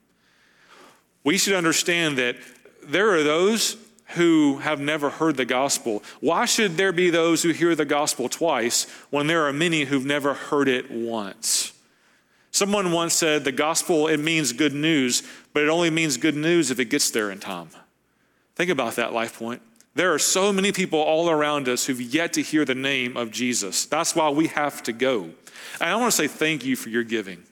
We 1.23 1.37
should 1.37 1.53
understand 1.53 2.17
that 2.17 2.35
there 2.83 3.11
are 3.11 3.23
those 3.23 3.77
who 4.07 4.57
have 4.57 4.79
never 4.79 5.09
heard 5.09 5.37
the 5.37 5.45
gospel. 5.45 6.03
Why 6.19 6.45
should 6.45 6.77
there 6.77 6.91
be 6.91 7.09
those 7.09 7.41
who 7.43 7.49
hear 7.49 7.75
the 7.75 7.85
gospel 7.85 8.29
twice 8.29 8.85
when 9.09 9.27
there 9.27 9.45
are 9.45 9.53
many 9.53 9.85
who've 9.85 10.05
never 10.05 10.33
heard 10.33 10.67
it 10.67 10.91
once? 10.91 11.73
Someone 12.51 12.91
once 12.91 13.15
said 13.15 13.43
the 13.43 13.51
gospel, 13.51 14.07
it 14.07 14.19
means 14.19 14.53
good 14.53 14.73
news, 14.73 15.23
but 15.53 15.63
it 15.63 15.69
only 15.69 15.89
means 15.89 16.17
good 16.17 16.35
news 16.35 16.69
if 16.69 16.79
it 16.79 16.85
gets 16.85 17.09
there 17.09 17.31
in 17.31 17.39
time. 17.39 17.69
Think 18.55 18.69
about 18.69 18.95
that, 18.97 19.13
Life 19.13 19.39
Point. 19.39 19.61
There 19.95 20.13
are 20.13 20.19
so 20.19 20.53
many 20.53 20.71
people 20.71 20.99
all 20.99 21.29
around 21.29 21.67
us 21.67 21.85
who've 21.85 22.01
yet 22.01 22.33
to 22.33 22.41
hear 22.41 22.65
the 22.65 22.75
name 22.75 23.17
of 23.17 23.31
Jesus. 23.31 23.85
That's 23.85 24.15
why 24.15 24.29
we 24.29 24.47
have 24.47 24.83
to 24.83 24.93
go. 24.93 25.23
And 25.79 25.89
I 25.89 25.95
want 25.95 26.11
to 26.11 26.17
say 26.17 26.27
thank 26.27 26.63
you 26.65 26.75
for 26.75 26.89
your 26.89 27.03
giving. 27.03 27.43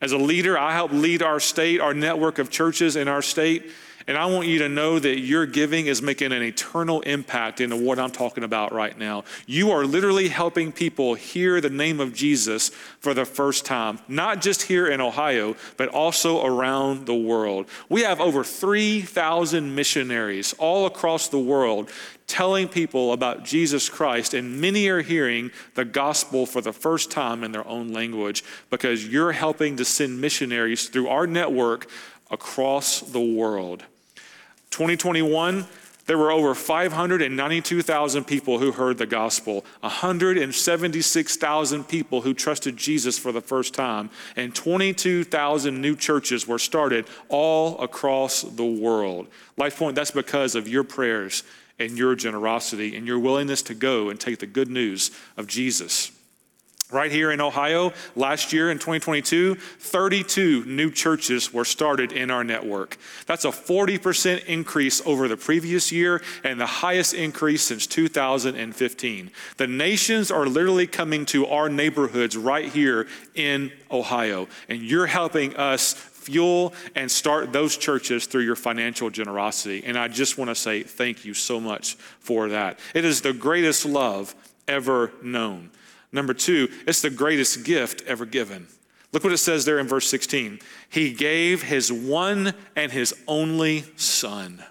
As 0.00 0.12
a 0.12 0.18
leader, 0.18 0.56
I 0.56 0.72
help 0.72 0.92
lead 0.92 1.22
our 1.22 1.40
state, 1.40 1.80
our 1.80 1.92
network 1.92 2.38
of 2.38 2.50
churches 2.50 2.96
in 2.96 3.06
our 3.06 3.22
state. 3.22 3.70
And 4.06 4.16
I 4.16 4.26
want 4.26 4.46
you 4.46 4.58
to 4.60 4.68
know 4.68 4.98
that 4.98 5.20
your 5.20 5.46
giving 5.46 5.86
is 5.86 6.00
making 6.00 6.32
an 6.32 6.42
eternal 6.42 7.00
impact 7.02 7.60
into 7.60 7.76
what 7.76 7.98
I'm 7.98 8.10
talking 8.10 8.44
about 8.44 8.72
right 8.72 8.96
now. 8.96 9.24
You 9.46 9.70
are 9.72 9.84
literally 9.84 10.28
helping 10.28 10.72
people 10.72 11.14
hear 11.14 11.60
the 11.60 11.70
name 11.70 12.00
of 12.00 12.14
Jesus 12.14 12.70
for 13.00 13.14
the 13.14 13.24
first 13.24 13.64
time, 13.64 13.98
not 14.08 14.40
just 14.40 14.62
here 14.62 14.86
in 14.88 15.00
Ohio, 15.00 15.56
but 15.76 15.88
also 15.88 16.44
around 16.44 17.06
the 17.06 17.14
world. 17.14 17.66
We 17.88 18.02
have 18.02 18.20
over 18.20 18.44
3,000 18.44 19.74
missionaries 19.74 20.54
all 20.58 20.86
across 20.86 21.28
the 21.28 21.38
world 21.38 21.90
telling 22.30 22.68
people 22.68 23.12
about 23.12 23.44
Jesus 23.44 23.88
Christ, 23.88 24.34
and 24.34 24.60
many 24.60 24.86
are 24.86 25.02
hearing 25.02 25.50
the 25.74 25.84
gospel 25.84 26.46
for 26.46 26.60
the 26.60 26.72
first 26.72 27.10
time 27.10 27.42
in 27.42 27.50
their 27.50 27.66
own 27.66 27.92
language 27.92 28.44
because 28.70 29.04
you're 29.04 29.32
helping 29.32 29.76
to 29.76 29.84
send 29.84 30.20
missionaries 30.20 30.88
through 30.88 31.08
our 31.08 31.26
network 31.26 31.90
across 32.30 33.00
the 33.00 33.20
world. 33.20 33.84
2021, 34.70 35.66
there 36.06 36.18
were 36.18 36.32
over 36.32 36.54
592,000 36.54 38.24
people 38.24 38.58
who 38.58 38.72
heard 38.72 38.98
the 38.98 39.06
gospel, 39.06 39.64
176,000 39.80 41.84
people 41.84 42.22
who 42.22 42.34
trusted 42.34 42.76
Jesus 42.76 43.18
for 43.18 43.30
the 43.30 43.40
first 43.40 43.74
time, 43.74 44.10
and 44.34 44.54
22,000 44.54 45.80
new 45.80 45.94
churches 45.94 46.48
were 46.48 46.58
started 46.58 47.06
all 47.28 47.78
across 47.80 48.42
the 48.42 48.64
world. 48.64 49.28
Life 49.56 49.78
Point, 49.78 49.94
that's 49.94 50.10
because 50.10 50.54
of 50.54 50.66
your 50.66 50.82
prayers 50.82 51.44
and 51.78 51.96
your 51.96 52.14
generosity 52.14 52.96
and 52.96 53.06
your 53.06 53.18
willingness 53.18 53.62
to 53.62 53.74
go 53.74 54.10
and 54.10 54.18
take 54.18 54.38
the 54.38 54.46
good 54.46 54.68
news 54.68 55.10
of 55.36 55.46
Jesus. 55.46 56.12
Right 56.90 57.12
here 57.12 57.30
in 57.30 57.40
Ohio, 57.40 57.92
last 58.16 58.52
year 58.52 58.70
in 58.70 58.78
2022, 58.78 59.54
32 59.54 60.64
new 60.64 60.90
churches 60.90 61.52
were 61.52 61.64
started 61.64 62.10
in 62.10 62.30
our 62.30 62.42
network. 62.42 62.96
That's 63.26 63.44
a 63.44 63.50
40% 63.50 64.46
increase 64.46 65.00
over 65.06 65.28
the 65.28 65.36
previous 65.36 65.92
year 65.92 66.20
and 66.42 66.60
the 66.60 66.66
highest 66.66 67.14
increase 67.14 67.62
since 67.62 67.86
2015. 67.86 69.30
The 69.56 69.66
nations 69.66 70.30
are 70.32 70.46
literally 70.46 70.88
coming 70.88 71.26
to 71.26 71.46
our 71.46 71.68
neighborhoods 71.68 72.36
right 72.36 72.68
here 72.68 73.06
in 73.34 73.70
Ohio, 73.90 74.48
and 74.68 74.82
you're 74.82 75.06
helping 75.06 75.54
us 75.56 75.92
fuel 76.20 76.74
and 76.94 77.10
start 77.10 77.52
those 77.52 77.76
churches 77.76 78.26
through 78.26 78.42
your 78.42 78.56
financial 78.56 79.10
generosity. 79.10 79.82
And 79.84 79.96
I 79.96 80.08
just 80.08 80.38
want 80.38 80.50
to 80.50 80.54
say 80.54 80.82
thank 80.82 81.24
you 81.24 81.34
so 81.34 81.60
much 81.60 81.94
for 81.94 82.48
that. 82.48 82.78
It 82.94 83.04
is 83.04 83.20
the 83.20 83.32
greatest 83.32 83.86
love 83.86 84.34
ever 84.68 85.12
known. 85.22 85.70
Number 86.12 86.34
two, 86.34 86.68
it's 86.86 87.02
the 87.02 87.10
greatest 87.10 87.64
gift 87.64 88.02
ever 88.06 88.26
given. 88.26 88.66
Look 89.12 89.24
what 89.24 89.32
it 89.32 89.38
says 89.38 89.64
there 89.64 89.78
in 89.78 89.88
verse 89.88 90.08
16. 90.08 90.60
He 90.88 91.12
gave 91.12 91.62
his 91.62 91.92
one 91.92 92.54
and 92.76 92.92
his 92.92 93.14
only 93.26 93.84
son. 93.96 94.64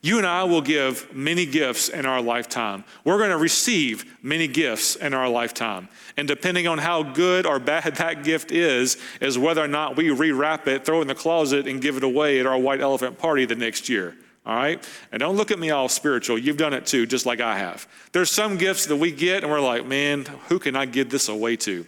You 0.00 0.18
and 0.18 0.26
I 0.26 0.44
will 0.44 0.60
give 0.60 1.14
many 1.14 1.46
gifts 1.46 1.88
in 1.88 2.04
our 2.04 2.20
lifetime. 2.20 2.84
We're 3.04 3.16
going 3.16 3.30
to 3.30 3.38
receive 3.38 4.18
many 4.22 4.46
gifts 4.46 4.96
in 4.96 5.14
our 5.14 5.30
lifetime. 5.30 5.88
And 6.18 6.28
depending 6.28 6.66
on 6.66 6.76
how 6.76 7.02
good 7.02 7.46
or 7.46 7.58
bad 7.58 7.96
that 7.96 8.22
gift 8.22 8.52
is, 8.52 8.98
is 9.22 9.38
whether 9.38 9.64
or 9.64 9.68
not 9.68 9.96
we 9.96 10.08
rewrap 10.08 10.66
it, 10.66 10.84
throw 10.84 10.98
it 10.98 11.02
in 11.02 11.08
the 11.08 11.14
closet, 11.14 11.66
and 11.66 11.80
give 11.80 11.96
it 11.96 12.04
away 12.04 12.38
at 12.38 12.46
our 12.46 12.58
white 12.58 12.82
elephant 12.82 13.18
party 13.18 13.46
the 13.46 13.54
next 13.54 13.88
year 13.88 14.14
all 14.46 14.54
right? 14.54 14.86
And 15.10 15.20
don't 15.20 15.36
look 15.36 15.50
at 15.50 15.58
me 15.58 15.70
all 15.70 15.88
spiritual. 15.88 16.38
You've 16.38 16.56
done 16.56 16.74
it 16.74 16.86
too, 16.86 17.06
just 17.06 17.26
like 17.26 17.40
I 17.40 17.58
have. 17.58 17.86
There's 18.12 18.30
some 18.30 18.58
gifts 18.58 18.86
that 18.86 18.96
we 18.96 19.10
get 19.10 19.42
and 19.42 19.50
we're 19.50 19.60
like, 19.60 19.86
man, 19.86 20.26
who 20.48 20.58
can 20.58 20.76
I 20.76 20.86
give 20.86 21.10
this 21.10 21.28
away 21.28 21.56
to? 21.56 21.86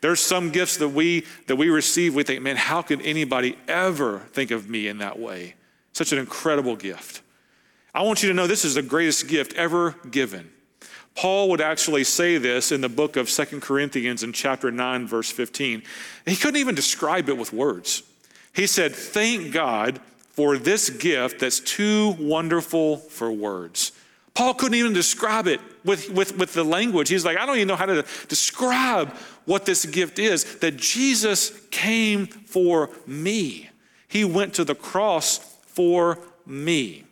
There's 0.00 0.20
some 0.20 0.50
gifts 0.50 0.76
that 0.78 0.90
we 0.90 1.24
that 1.46 1.56
we 1.56 1.70
receive, 1.70 2.14
we 2.14 2.24
think, 2.24 2.42
man, 2.42 2.56
how 2.56 2.82
could 2.82 3.00
anybody 3.00 3.56
ever 3.66 4.18
think 4.32 4.50
of 4.50 4.68
me 4.68 4.86
in 4.88 4.98
that 4.98 5.18
way? 5.18 5.54
Such 5.92 6.12
an 6.12 6.18
incredible 6.18 6.76
gift. 6.76 7.22
I 7.94 8.02
want 8.02 8.22
you 8.22 8.28
to 8.28 8.34
know 8.34 8.46
this 8.46 8.64
is 8.64 8.74
the 8.74 8.82
greatest 8.82 9.28
gift 9.28 9.54
ever 9.54 9.94
given. 10.10 10.50
Paul 11.14 11.48
would 11.50 11.60
actually 11.60 12.04
say 12.04 12.38
this 12.38 12.72
in 12.72 12.80
the 12.80 12.88
book 12.88 13.16
of 13.16 13.30
Second 13.30 13.62
Corinthians 13.62 14.24
in 14.24 14.32
chapter 14.32 14.72
9, 14.72 15.06
verse 15.06 15.30
15. 15.30 15.82
He 16.26 16.36
couldn't 16.36 16.60
even 16.60 16.74
describe 16.74 17.28
it 17.28 17.38
with 17.38 17.52
words. 17.52 18.02
He 18.52 18.66
said, 18.66 18.94
Thank 18.94 19.52
God 19.52 20.00
for 20.34 20.58
this 20.58 20.90
gift 20.90 21.38
that's 21.38 21.60
too 21.60 22.16
wonderful 22.18 22.96
for 22.96 23.30
words. 23.30 23.92
Paul 24.34 24.54
couldn't 24.54 24.74
even 24.74 24.92
describe 24.92 25.46
it 25.46 25.60
with, 25.84 26.10
with, 26.10 26.36
with 26.36 26.54
the 26.54 26.64
language. 26.64 27.08
He's 27.08 27.24
like, 27.24 27.38
I 27.38 27.46
don't 27.46 27.56
even 27.56 27.68
know 27.68 27.76
how 27.76 27.86
to 27.86 28.04
describe 28.26 29.14
what 29.44 29.64
this 29.64 29.86
gift 29.86 30.18
is 30.18 30.58
that 30.58 30.76
Jesus 30.76 31.52
came 31.70 32.26
for 32.26 32.90
me. 33.06 33.70
He 34.08 34.24
went 34.24 34.54
to 34.54 34.64
the 34.64 34.74
cross 34.74 35.38
for 35.66 36.18
me. 36.46 37.04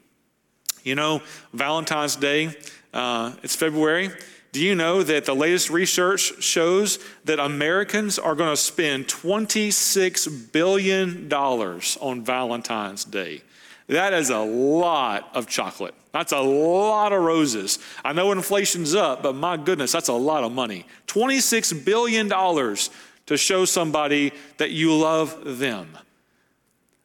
You 0.83 0.97
know, 0.97 1.23
Valentine's 1.52 2.17
Day, 2.17 2.57
uh, 2.93 3.33
it's 3.45 3.55
February. 3.55 4.11
Do 4.53 4.61
you 4.61 4.75
know 4.75 5.03
that 5.03 5.25
the 5.25 5.35
latest 5.35 5.71
research 5.71 6.43
shows 6.43 6.99
that 7.25 7.39
Americans 7.39 8.19
are 8.19 8.35
going 8.35 8.51
to 8.51 8.57
spend 8.57 9.07
$26 9.07 10.53
billion 10.53 11.33
on 11.33 12.23
Valentine's 12.23 13.05
Day? 13.07 13.43
That 13.87 14.13
is 14.13 14.29
a 14.29 14.41
lot 14.41 15.31
of 15.35 15.47
chocolate. 15.47 15.95
That's 16.13 16.33
a 16.33 16.41
lot 16.41 17.15
of 17.15 17.23
roses. 17.23 17.79
I 18.05 18.13
know 18.13 18.31
inflation's 18.33 18.95
up, 18.95 19.23
but 19.23 19.35
my 19.35 19.57
goodness, 19.57 19.91
that's 19.91 20.09
a 20.09 20.13
lot 20.13 20.45
of 20.45 20.53
money. 20.53 20.85
$26 21.07 21.83
billion 21.83 22.29
to 22.29 23.37
show 23.39 23.65
somebody 23.65 24.33
that 24.59 24.71
you 24.71 24.95
love 24.95 25.59
them. 25.59 25.97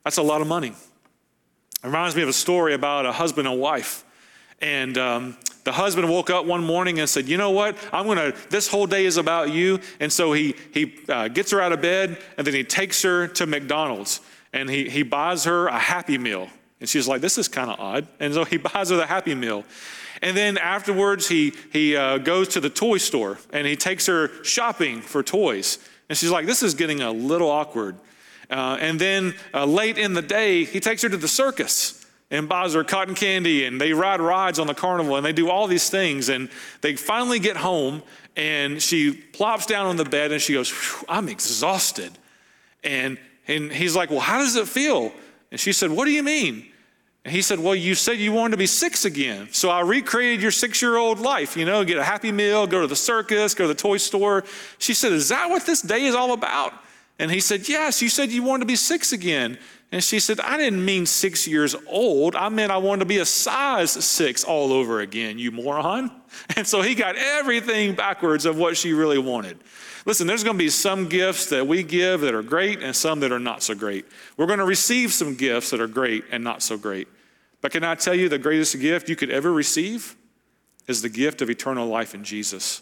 That's 0.03 0.17
a 0.17 0.21
lot 0.21 0.41
of 0.41 0.47
money. 0.47 0.69
It 0.69 1.85
reminds 1.85 2.15
me 2.15 2.23
of 2.23 2.29
a 2.29 2.33
story 2.33 2.73
about 2.73 3.05
a 3.05 3.13
husband 3.13 3.47
and 3.47 3.57
wife. 3.57 4.03
And 4.59 4.97
um, 4.97 5.37
the 5.67 5.73
husband 5.73 6.09
woke 6.09 6.29
up 6.29 6.45
one 6.45 6.63
morning 6.63 6.97
and 7.01 7.09
said, 7.09 7.27
You 7.27 7.35
know 7.35 7.51
what? 7.51 7.77
I'm 7.91 8.05
going 8.05 8.17
to, 8.17 8.33
this 8.49 8.69
whole 8.69 8.87
day 8.87 9.05
is 9.05 9.17
about 9.17 9.51
you. 9.51 9.81
And 9.99 10.13
so 10.13 10.31
he, 10.31 10.55
he 10.73 10.95
uh, 11.09 11.27
gets 11.27 11.51
her 11.51 11.59
out 11.59 11.73
of 11.73 11.81
bed 11.81 12.17
and 12.37 12.47
then 12.47 12.53
he 12.53 12.63
takes 12.63 13.01
her 13.01 13.27
to 13.27 13.45
McDonald's 13.45 14.21
and 14.53 14.69
he, 14.69 14.89
he 14.89 15.03
buys 15.03 15.43
her 15.43 15.67
a 15.67 15.77
Happy 15.77 16.17
Meal. 16.17 16.47
And 16.79 16.87
she's 16.87 17.05
like, 17.05 17.19
This 17.19 17.37
is 17.37 17.49
kind 17.49 17.69
of 17.69 17.77
odd. 17.81 18.07
And 18.21 18.33
so 18.33 18.45
he 18.45 18.55
buys 18.73 18.91
her 18.91 18.95
the 18.95 19.05
Happy 19.05 19.35
Meal. 19.35 19.65
And 20.21 20.37
then 20.37 20.57
afterwards, 20.57 21.27
he, 21.27 21.51
he 21.73 21.97
uh, 21.97 22.19
goes 22.19 22.47
to 22.49 22.61
the 22.61 22.69
toy 22.69 22.97
store 22.97 23.37
and 23.51 23.67
he 23.67 23.75
takes 23.75 24.05
her 24.05 24.41
shopping 24.45 25.01
for 25.01 25.21
toys. 25.21 25.79
And 26.07 26.17
she's 26.17 26.31
like, 26.31 26.45
This 26.45 26.63
is 26.63 26.75
getting 26.75 27.01
a 27.01 27.11
little 27.11 27.51
awkward. 27.51 27.97
Uh, 28.49 28.77
and 28.79 29.01
then 29.01 29.35
uh, 29.53 29.65
late 29.65 29.97
in 29.97 30.13
the 30.13 30.21
day, 30.21 30.63
he 30.63 30.79
takes 30.79 31.01
her 31.01 31.09
to 31.09 31.17
the 31.17 31.27
circus 31.27 31.96
and 32.29 32.49
buys 32.49 32.73
her 32.73 32.83
cotton 32.83 33.15
candy 33.15 33.65
and 33.65 33.79
they 33.79 33.93
ride 33.93 34.19
rides 34.19 34.59
on 34.59 34.67
the 34.67 34.73
carnival 34.73 35.15
and 35.15 35.25
they 35.25 35.33
do 35.33 35.49
all 35.49 35.67
these 35.67 35.89
things 35.89 36.29
and 36.29 36.49
they 36.81 36.95
finally 36.95 37.39
get 37.39 37.57
home 37.57 38.01
and 38.35 38.81
she 38.81 39.13
plops 39.13 39.65
down 39.65 39.87
on 39.87 39.95
the 39.95 40.05
bed 40.05 40.31
and 40.31 40.41
she 40.41 40.53
goes, 40.53 40.73
I'm 41.07 41.29
exhausted. 41.29 42.17
And, 42.83 43.17
and 43.47 43.71
he's 43.71 43.95
like, 43.95 44.09
Well, 44.09 44.19
how 44.19 44.39
does 44.39 44.55
it 44.55 44.67
feel? 44.67 45.11
And 45.51 45.59
she 45.59 45.73
said, 45.73 45.89
What 45.89 46.05
do 46.05 46.11
you 46.11 46.23
mean? 46.23 46.67
And 47.25 47.33
he 47.35 47.41
said, 47.41 47.59
Well, 47.59 47.75
you 47.75 47.95
said 47.95 48.19
you 48.19 48.31
wanted 48.31 48.51
to 48.51 48.57
be 48.57 48.67
six 48.67 49.05
again. 49.05 49.49
So 49.51 49.69
I 49.69 49.81
recreated 49.81 50.41
your 50.41 50.51
six 50.51 50.81
year 50.81 50.97
old 50.97 51.19
life, 51.19 51.57
you 51.57 51.65
know, 51.65 51.83
get 51.83 51.97
a 51.97 52.03
happy 52.03 52.31
meal, 52.31 52.67
go 52.67 52.81
to 52.81 52.87
the 52.87 52.95
circus, 52.95 53.53
go 53.53 53.63
to 53.63 53.67
the 53.69 53.75
toy 53.75 53.97
store. 53.97 54.43
She 54.77 54.93
said, 54.93 55.11
Is 55.13 55.29
that 55.29 55.49
what 55.49 55.65
this 55.65 55.81
day 55.81 56.05
is 56.05 56.15
all 56.15 56.33
about? 56.33 56.73
And 57.19 57.31
he 57.31 57.39
said, 57.39 57.67
Yes, 57.67 58.01
you 58.01 58.09
said 58.09 58.31
you 58.31 58.43
wanted 58.43 58.61
to 58.61 58.67
be 58.67 58.75
six 58.75 59.11
again. 59.11 59.57
And 59.91 60.03
she 60.03 60.19
said, 60.19 60.39
I 60.41 60.57
didn't 60.57 60.83
mean 60.83 61.05
six 61.05 61.47
years 61.47 61.73
old. 61.87 62.35
I 62.35 62.49
meant 62.49 62.71
I 62.71 62.77
wanted 62.77 62.99
to 62.99 63.05
be 63.05 63.19
a 63.19 63.25
size 63.25 63.91
six 63.91 64.43
all 64.43 64.73
over 64.73 64.99
again, 64.99 65.39
you 65.39 65.51
moron. 65.51 66.11
And 66.55 66.67
so 66.67 66.81
he 66.81 66.93
got 66.93 67.15
everything 67.15 67.95
backwards 67.95 68.45
of 68.45 68.57
what 68.57 68.77
she 68.77 68.93
really 68.93 69.17
wanted. 69.17 69.57
Listen, 70.05 70.27
there's 70.27 70.43
going 70.43 70.57
to 70.57 70.63
be 70.63 70.69
some 70.69 71.07
gifts 71.07 71.47
that 71.47 71.65
we 71.65 71.83
give 71.83 72.21
that 72.21 72.35
are 72.35 72.43
great 72.43 72.83
and 72.83 72.95
some 72.95 73.21
that 73.21 73.31
are 73.31 73.39
not 73.39 73.63
so 73.63 73.73
great. 73.73 74.05
We're 74.35 74.45
going 74.45 74.59
to 74.59 74.65
receive 74.65 75.13
some 75.13 75.35
gifts 75.35 75.71
that 75.71 75.81
are 75.81 75.87
great 75.87 76.25
and 76.31 76.43
not 76.43 76.61
so 76.61 76.77
great. 76.77 77.07
But 77.61 77.71
can 77.71 77.83
I 77.83 77.95
tell 77.95 78.13
you 78.13 78.29
the 78.29 78.37
greatest 78.37 78.79
gift 78.79 79.09
you 79.09 79.15
could 79.15 79.31
ever 79.31 79.51
receive 79.51 80.15
is 80.87 81.01
the 81.01 81.09
gift 81.09 81.41
of 81.41 81.49
eternal 81.49 81.87
life 81.87 82.13
in 82.13 82.23
Jesus. 82.23 82.81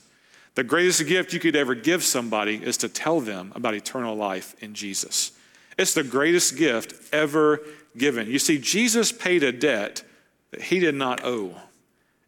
The 0.55 0.63
greatest 0.63 1.05
gift 1.07 1.33
you 1.33 1.39
could 1.39 1.55
ever 1.55 1.75
give 1.75 2.03
somebody 2.03 2.55
is 2.55 2.77
to 2.77 2.89
tell 2.89 3.19
them 3.19 3.51
about 3.55 3.73
eternal 3.73 4.15
life 4.15 4.55
in 4.61 4.73
Jesus. 4.73 5.31
It's 5.77 5.93
the 5.93 6.03
greatest 6.03 6.55
gift 6.57 6.93
ever 7.13 7.61
given. 7.97 8.29
You 8.29 8.39
see, 8.39 8.57
Jesus 8.57 9.11
paid 9.11 9.43
a 9.43 9.51
debt 9.51 10.03
that 10.51 10.61
he 10.61 10.79
did 10.79 10.95
not 10.95 11.23
owe, 11.23 11.55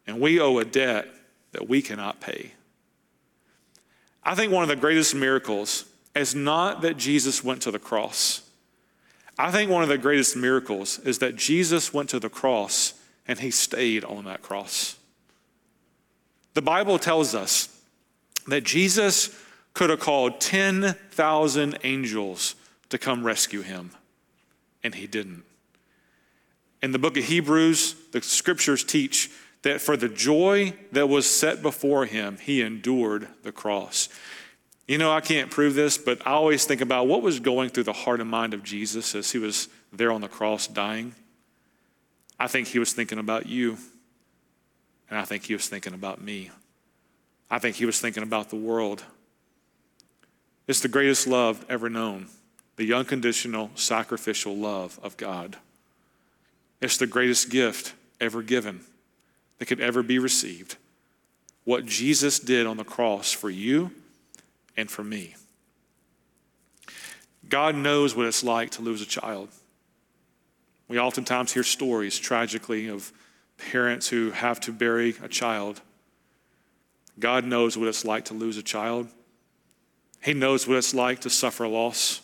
and 0.05 0.19
we 0.19 0.39
owe 0.39 0.57
a 0.57 0.65
debt 0.65 1.07
that 1.51 1.67
we 1.69 1.81
cannot 1.81 2.19
pay. 2.19 2.51
I 4.23 4.35
think 4.35 4.51
one 4.51 4.63
of 4.63 4.69
the 4.69 4.75
greatest 4.75 5.15
miracles 5.15 5.85
is 6.13 6.35
not 6.35 6.81
that 6.81 6.97
Jesus 6.97 7.43
went 7.43 7.61
to 7.61 7.71
the 7.71 7.79
cross. 7.79 8.41
I 9.39 9.51
think 9.51 9.69
one 9.69 9.83
of 9.83 9.89
the 9.89 9.97
greatest 9.97 10.35
miracles 10.35 10.99
is 10.99 11.19
that 11.19 11.35
Jesus 11.35 11.93
went 11.93 12.09
to 12.09 12.19
the 12.19 12.29
cross 12.29 12.93
and 13.27 13.39
he 13.39 13.51
stayed 13.51 14.03
on 14.03 14.25
that 14.25 14.41
cross. 14.41 14.97
The 16.55 16.61
Bible 16.61 16.97
tells 16.97 17.35
us 17.35 17.69
that 18.47 18.63
Jesus 18.63 19.29
could 19.73 19.91
have 19.91 19.99
called 19.99 20.41
10,000 20.41 21.77
angels 21.83 22.55
to 22.89 22.97
come 22.97 23.25
rescue 23.25 23.61
him, 23.61 23.91
and 24.83 24.95
he 24.95 25.07
didn't. 25.07 25.43
In 26.81 26.91
the 26.91 26.99
book 26.99 27.17
of 27.17 27.25
Hebrews, 27.25 27.95
the 28.11 28.21
scriptures 28.21 28.83
teach 28.83 29.31
that 29.63 29.81
for 29.81 29.97
the 29.97 30.09
joy 30.09 30.73
that 30.91 31.07
was 31.07 31.27
set 31.29 31.61
before 31.61 32.05
him, 32.05 32.37
he 32.39 32.61
endured 32.61 33.27
the 33.43 33.51
cross. 33.51 34.09
You 34.87 34.97
know, 34.97 35.11
I 35.11 35.19
can't 35.19 35.51
prove 35.51 35.73
this, 35.73 35.97
but 35.97 36.25
I 36.25 36.31
always 36.31 36.65
think 36.65 36.81
about 36.81 37.07
what 37.07 37.21
was 37.21 37.39
going 37.39 37.69
through 37.69 37.83
the 37.83 37.93
heart 37.93 38.21
and 38.21 38.29
mind 38.29 38.53
of 38.53 38.63
Jesus 38.63 39.15
as 39.15 39.31
he 39.31 39.39
was 39.39 39.67
there 39.91 40.11
on 40.11 40.21
the 40.21 40.29
cross 40.29 40.67
dying. 40.67 41.15
I 42.39 42.47
think 42.47 42.67
he 42.67 42.79
was 42.79 42.93
thinking 42.93 43.17
about 43.17 43.47
you, 43.47 43.77
and 45.09 45.19
I 45.19 45.25
think 45.25 45.45
he 45.45 45.53
was 45.53 45.67
thinking 45.67 45.93
about 45.93 46.21
me. 46.21 46.51
I 47.49 47.59
think 47.59 47.75
he 47.75 47.85
was 47.85 47.99
thinking 47.99 48.23
about 48.23 48.49
the 48.49 48.55
world. 48.55 49.03
It's 50.67 50.81
the 50.81 50.87
greatest 50.87 51.27
love 51.27 51.65
ever 51.67 51.89
known 51.89 52.27
the 52.77 52.93
unconditional, 52.93 53.71
sacrificial 53.75 54.55
love 54.55 54.99
of 55.03 55.17
God. 55.17 55.57
It's 56.79 56.97
the 56.97 57.07
greatest 57.07 57.49
gift 57.49 57.93
ever 58.21 58.41
given 58.41 58.81
that 59.57 59.65
could 59.65 59.81
ever 59.81 60.03
be 60.03 60.19
received. 60.19 60.77
What 61.63 61.85
Jesus 61.85 62.39
did 62.39 62.65
on 62.65 62.77
the 62.77 62.83
cross 62.83 63.31
for 63.31 63.49
you 63.49 63.91
and 64.77 64.89
for 64.89 65.03
me. 65.03 65.35
God 67.49 67.75
knows 67.75 68.15
what 68.15 68.25
it's 68.25 68.43
like 68.43 68.71
to 68.71 68.81
lose 68.81 69.01
a 69.01 69.05
child. 69.05 69.49
We 70.87 70.99
oftentimes 70.99 71.53
hear 71.53 71.63
stories, 71.63 72.17
tragically, 72.17 72.87
of 72.87 73.11
parents 73.57 74.07
who 74.07 74.31
have 74.31 74.59
to 74.61 74.71
bury 74.71 75.15
a 75.21 75.27
child. 75.27 75.81
God 77.19 77.43
knows 77.43 77.77
what 77.77 77.87
it's 77.87 78.05
like 78.05 78.25
to 78.25 78.33
lose 78.33 78.57
a 78.57 78.63
child. 78.63 79.07
He 80.21 80.33
knows 80.33 80.67
what 80.67 80.77
it's 80.77 80.93
like 80.93 81.21
to 81.21 81.29
suffer 81.29 81.67
loss. 81.67 82.21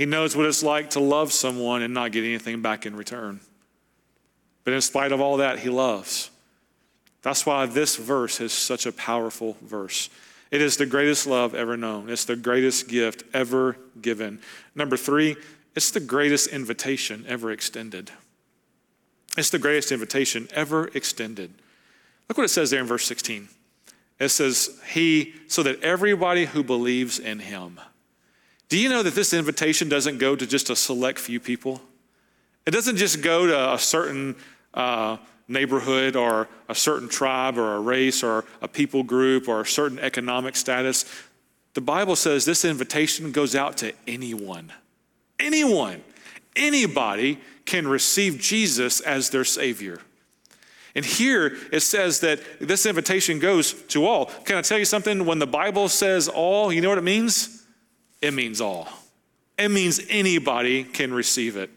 He 0.00 0.06
knows 0.06 0.34
what 0.34 0.46
it's 0.46 0.62
like 0.62 0.88
to 0.90 1.00
love 1.00 1.30
someone 1.30 1.82
and 1.82 1.92
not 1.92 2.10
get 2.10 2.24
anything 2.24 2.62
back 2.62 2.86
in 2.86 2.96
return. 2.96 3.40
But 4.64 4.72
in 4.72 4.80
spite 4.80 5.12
of 5.12 5.20
all 5.20 5.36
that, 5.36 5.58
he 5.58 5.68
loves. 5.68 6.30
That's 7.20 7.44
why 7.44 7.66
this 7.66 7.96
verse 7.96 8.40
is 8.40 8.54
such 8.54 8.86
a 8.86 8.92
powerful 8.92 9.58
verse. 9.60 10.08
It 10.50 10.62
is 10.62 10.78
the 10.78 10.86
greatest 10.86 11.26
love 11.26 11.54
ever 11.54 11.76
known, 11.76 12.08
it's 12.08 12.24
the 12.24 12.34
greatest 12.34 12.88
gift 12.88 13.24
ever 13.34 13.76
given. 14.00 14.40
Number 14.74 14.96
three, 14.96 15.36
it's 15.76 15.90
the 15.90 16.00
greatest 16.00 16.46
invitation 16.46 17.26
ever 17.28 17.52
extended. 17.52 18.10
It's 19.36 19.50
the 19.50 19.58
greatest 19.58 19.92
invitation 19.92 20.48
ever 20.54 20.88
extended. 20.94 21.52
Look 22.26 22.38
what 22.38 22.44
it 22.44 22.48
says 22.48 22.70
there 22.70 22.80
in 22.80 22.86
verse 22.86 23.04
16. 23.04 23.50
It 24.18 24.30
says, 24.30 24.80
He, 24.94 25.34
so 25.46 25.62
that 25.62 25.82
everybody 25.82 26.46
who 26.46 26.64
believes 26.64 27.18
in 27.18 27.40
Him. 27.40 27.78
Do 28.70 28.78
you 28.78 28.88
know 28.88 29.02
that 29.02 29.16
this 29.16 29.34
invitation 29.34 29.88
doesn't 29.88 30.18
go 30.18 30.36
to 30.36 30.46
just 30.46 30.70
a 30.70 30.76
select 30.76 31.18
few 31.18 31.40
people? 31.40 31.82
It 32.66 32.70
doesn't 32.70 32.96
just 32.96 33.20
go 33.20 33.48
to 33.48 33.74
a 33.74 33.78
certain 33.78 34.36
uh, 34.74 35.16
neighborhood 35.48 36.14
or 36.14 36.48
a 36.68 36.74
certain 36.74 37.08
tribe 37.08 37.58
or 37.58 37.74
a 37.74 37.80
race 37.80 38.22
or 38.22 38.44
a 38.62 38.68
people 38.68 39.02
group 39.02 39.48
or 39.48 39.62
a 39.62 39.66
certain 39.66 39.98
economic 39.98 40.54
status. 40.54 41.04
The 41.74 41.80
Bible 41.80 42.14
says 42.14 42.44
this 42.44 42.64
invitation 42.64 43.32
goes 43.32 43.56
out 43.56 43.76
to 43.78 43.92
anyone. 44.06 44.72
Anyone, 45.40 46.04
anybody 46.54 47.40
can 47.64 47.88
receive 47.88 48.38
Jesus 48.38 49.00
as 49.00 49.30
their 49.30 49.44
Savior. 49.44 50.00
And 50.94 51.04
here 51.04 51.56
it 51.72 51.80
says 51.80 52.20
that 52.20 52.40
this 52.60 52.86
invitation 52.86 53.40
goes 53.40 53.72
to 53.72 54.06
all. 54.06 54.26
Can 54.44 54.56
I 54.56 54.62
tell 54.62 54.78
you 54.78 54.84
something? 54.84 55.26
When 55.26 55.40
the 55.40 55.46
Bible 55.46 55.88
says 55.88 56.28
all, 56.28 56.72
you 56.72 56.80
know 56.80 56.88
what 56.88 56.98
it 56.98 57.04
means? 57.04 57.59
It 58.20 58.32
means 58.34 58.60
all. 58.60 58.88
It 59.58 59.70
means 59.70 60.00
anybody 60.08 60.84
can 60.84 61.12
receive 61.12 61.56
it. 61.56 61.70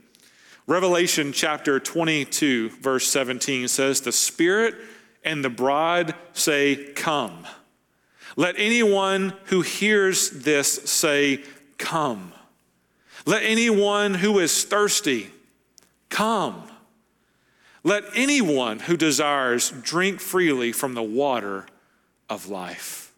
Revelation 0.65 1.34
chapter 1.34 1.79
22, 1.79 2.69
verse 2.69 3.08
17 3.08 3.67
says, 3.67 4.01
The 4.01 4.12
Spirit 4.12 4.75
and 5.23 5.43
the 5.43 5.49
bride 5.49 6.15
say, 6.34 6.93
Come. 6.93 7.45
Let 8.36 8.56
anyone 8.58 9.34
who 9.45 9.62
hears 9.62 10.29
this 10.29 10.89
say, 10.89 11.43
Come. 11.77 12.34
Let 13.25 13.43
anyone 13.43 14.15
who 14.15 14.39
is 14.39 14.63
thirsty 14.63 15.29
come. 16.10 16.63
Let 17.84 18.03
anyone 18.15 18.79
who 18.79 18.95
desires 18.95 19.71
drink 19.71 20.19
freely 20.19 20.71
from 20.71 20.93
the 20.93 21.03
water 21.03 21.65
of 22.29 22.49
life. 22.49 23.13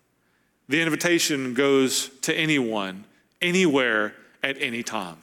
The 0.69 0.81
invitation 0.81 1.53
goes 1.53 2.09
to 2.21 2.35
anyone 2.35 3.05
anywhere 3.41 4.13
at 4.43 4.61
any 4.61 4.83
time. 4.83 5.17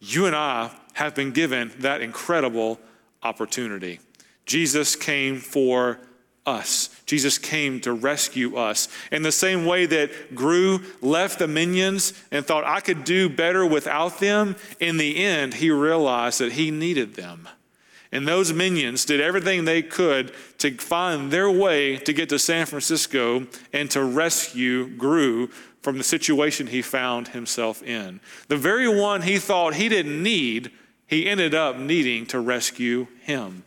You 0.00 0.26
and 0.26 0.36
I 0.36 0.70
have 0.94 1.14
been 1.14 1.32
given 1.32 1.72
that 1.78 2.00
incredible 2.00 2.78
opportunity. 3.22 4.00
Jesus 4.46 4.96
came 4.96 5.38
for 5.38 5.98
us. 6.46 6.90
Jesus 7.06 7.38
came 7.38 7.80
to 7.80 7.92
rescue 7.92 8.56
us. 8.56 8.88
In 9.10 9.22
the 9.22 9.32
same 9.32 9.64
way 9.64 9.86
that 9.86 10.34
Gru 10.34 10.80
left 11.00 11.38
the 11.38 11.48
minions 11.48 12.12
and 12.30 12.44
thought, 12.44 12.64
I 12.64 12.80
could 12.80 13.04
do 13.04 13.28
better 13.28 13.64
without 13.64 14.18
them, 14.18 14.56
in 14.78 14.98
the 14.98 15.24
end, 15.24 15.54
he 15.54 15.70
realized 15.70 16.40
that 16.40 16.52
he 16.52 16.70
needed 16.70 17.14
them. 17.14 17.48
And 18.12 18.28
those 18.28 18.52
minions 18.52 19.04
did 19.04 19.20
everything 19.20 19.64
they 19.64 19.82
could 19.82 20.32
to 20.58 20.72
find 20.76 21.30
their 21.30 21.50
way 21.50 21.96
to 21.96 22.12
get 22.12 22.28
to 22.28 22.38
San 22.38 22.66
Francisco 22.66 23.46
and 23.72 23.90
to 23.90 24.04
rescue 24.04 24.86
Gru 24.86 25.48
from 25.84 25.98
the 25.98 26.02
situation 26.02 26.66
he 26.66 26.80
found 26.80 27.28
himself 27.28 27.82
in. 27.82 28.18
The 28.48 28.56
very 28.56 28.88
one 28.88 29.20
he 29.20 29.38
thought 29.38 29.74
he 29.74 29.90
didn't 29.90 30.22
need, 30.22 30.70
he 31.06 31.28
ended 31.28 31.54
up 31.54 31.76
needing 31.76 32.24
to 32.28 32.40
rescue 32.40 33.06
him. 33.20 33.64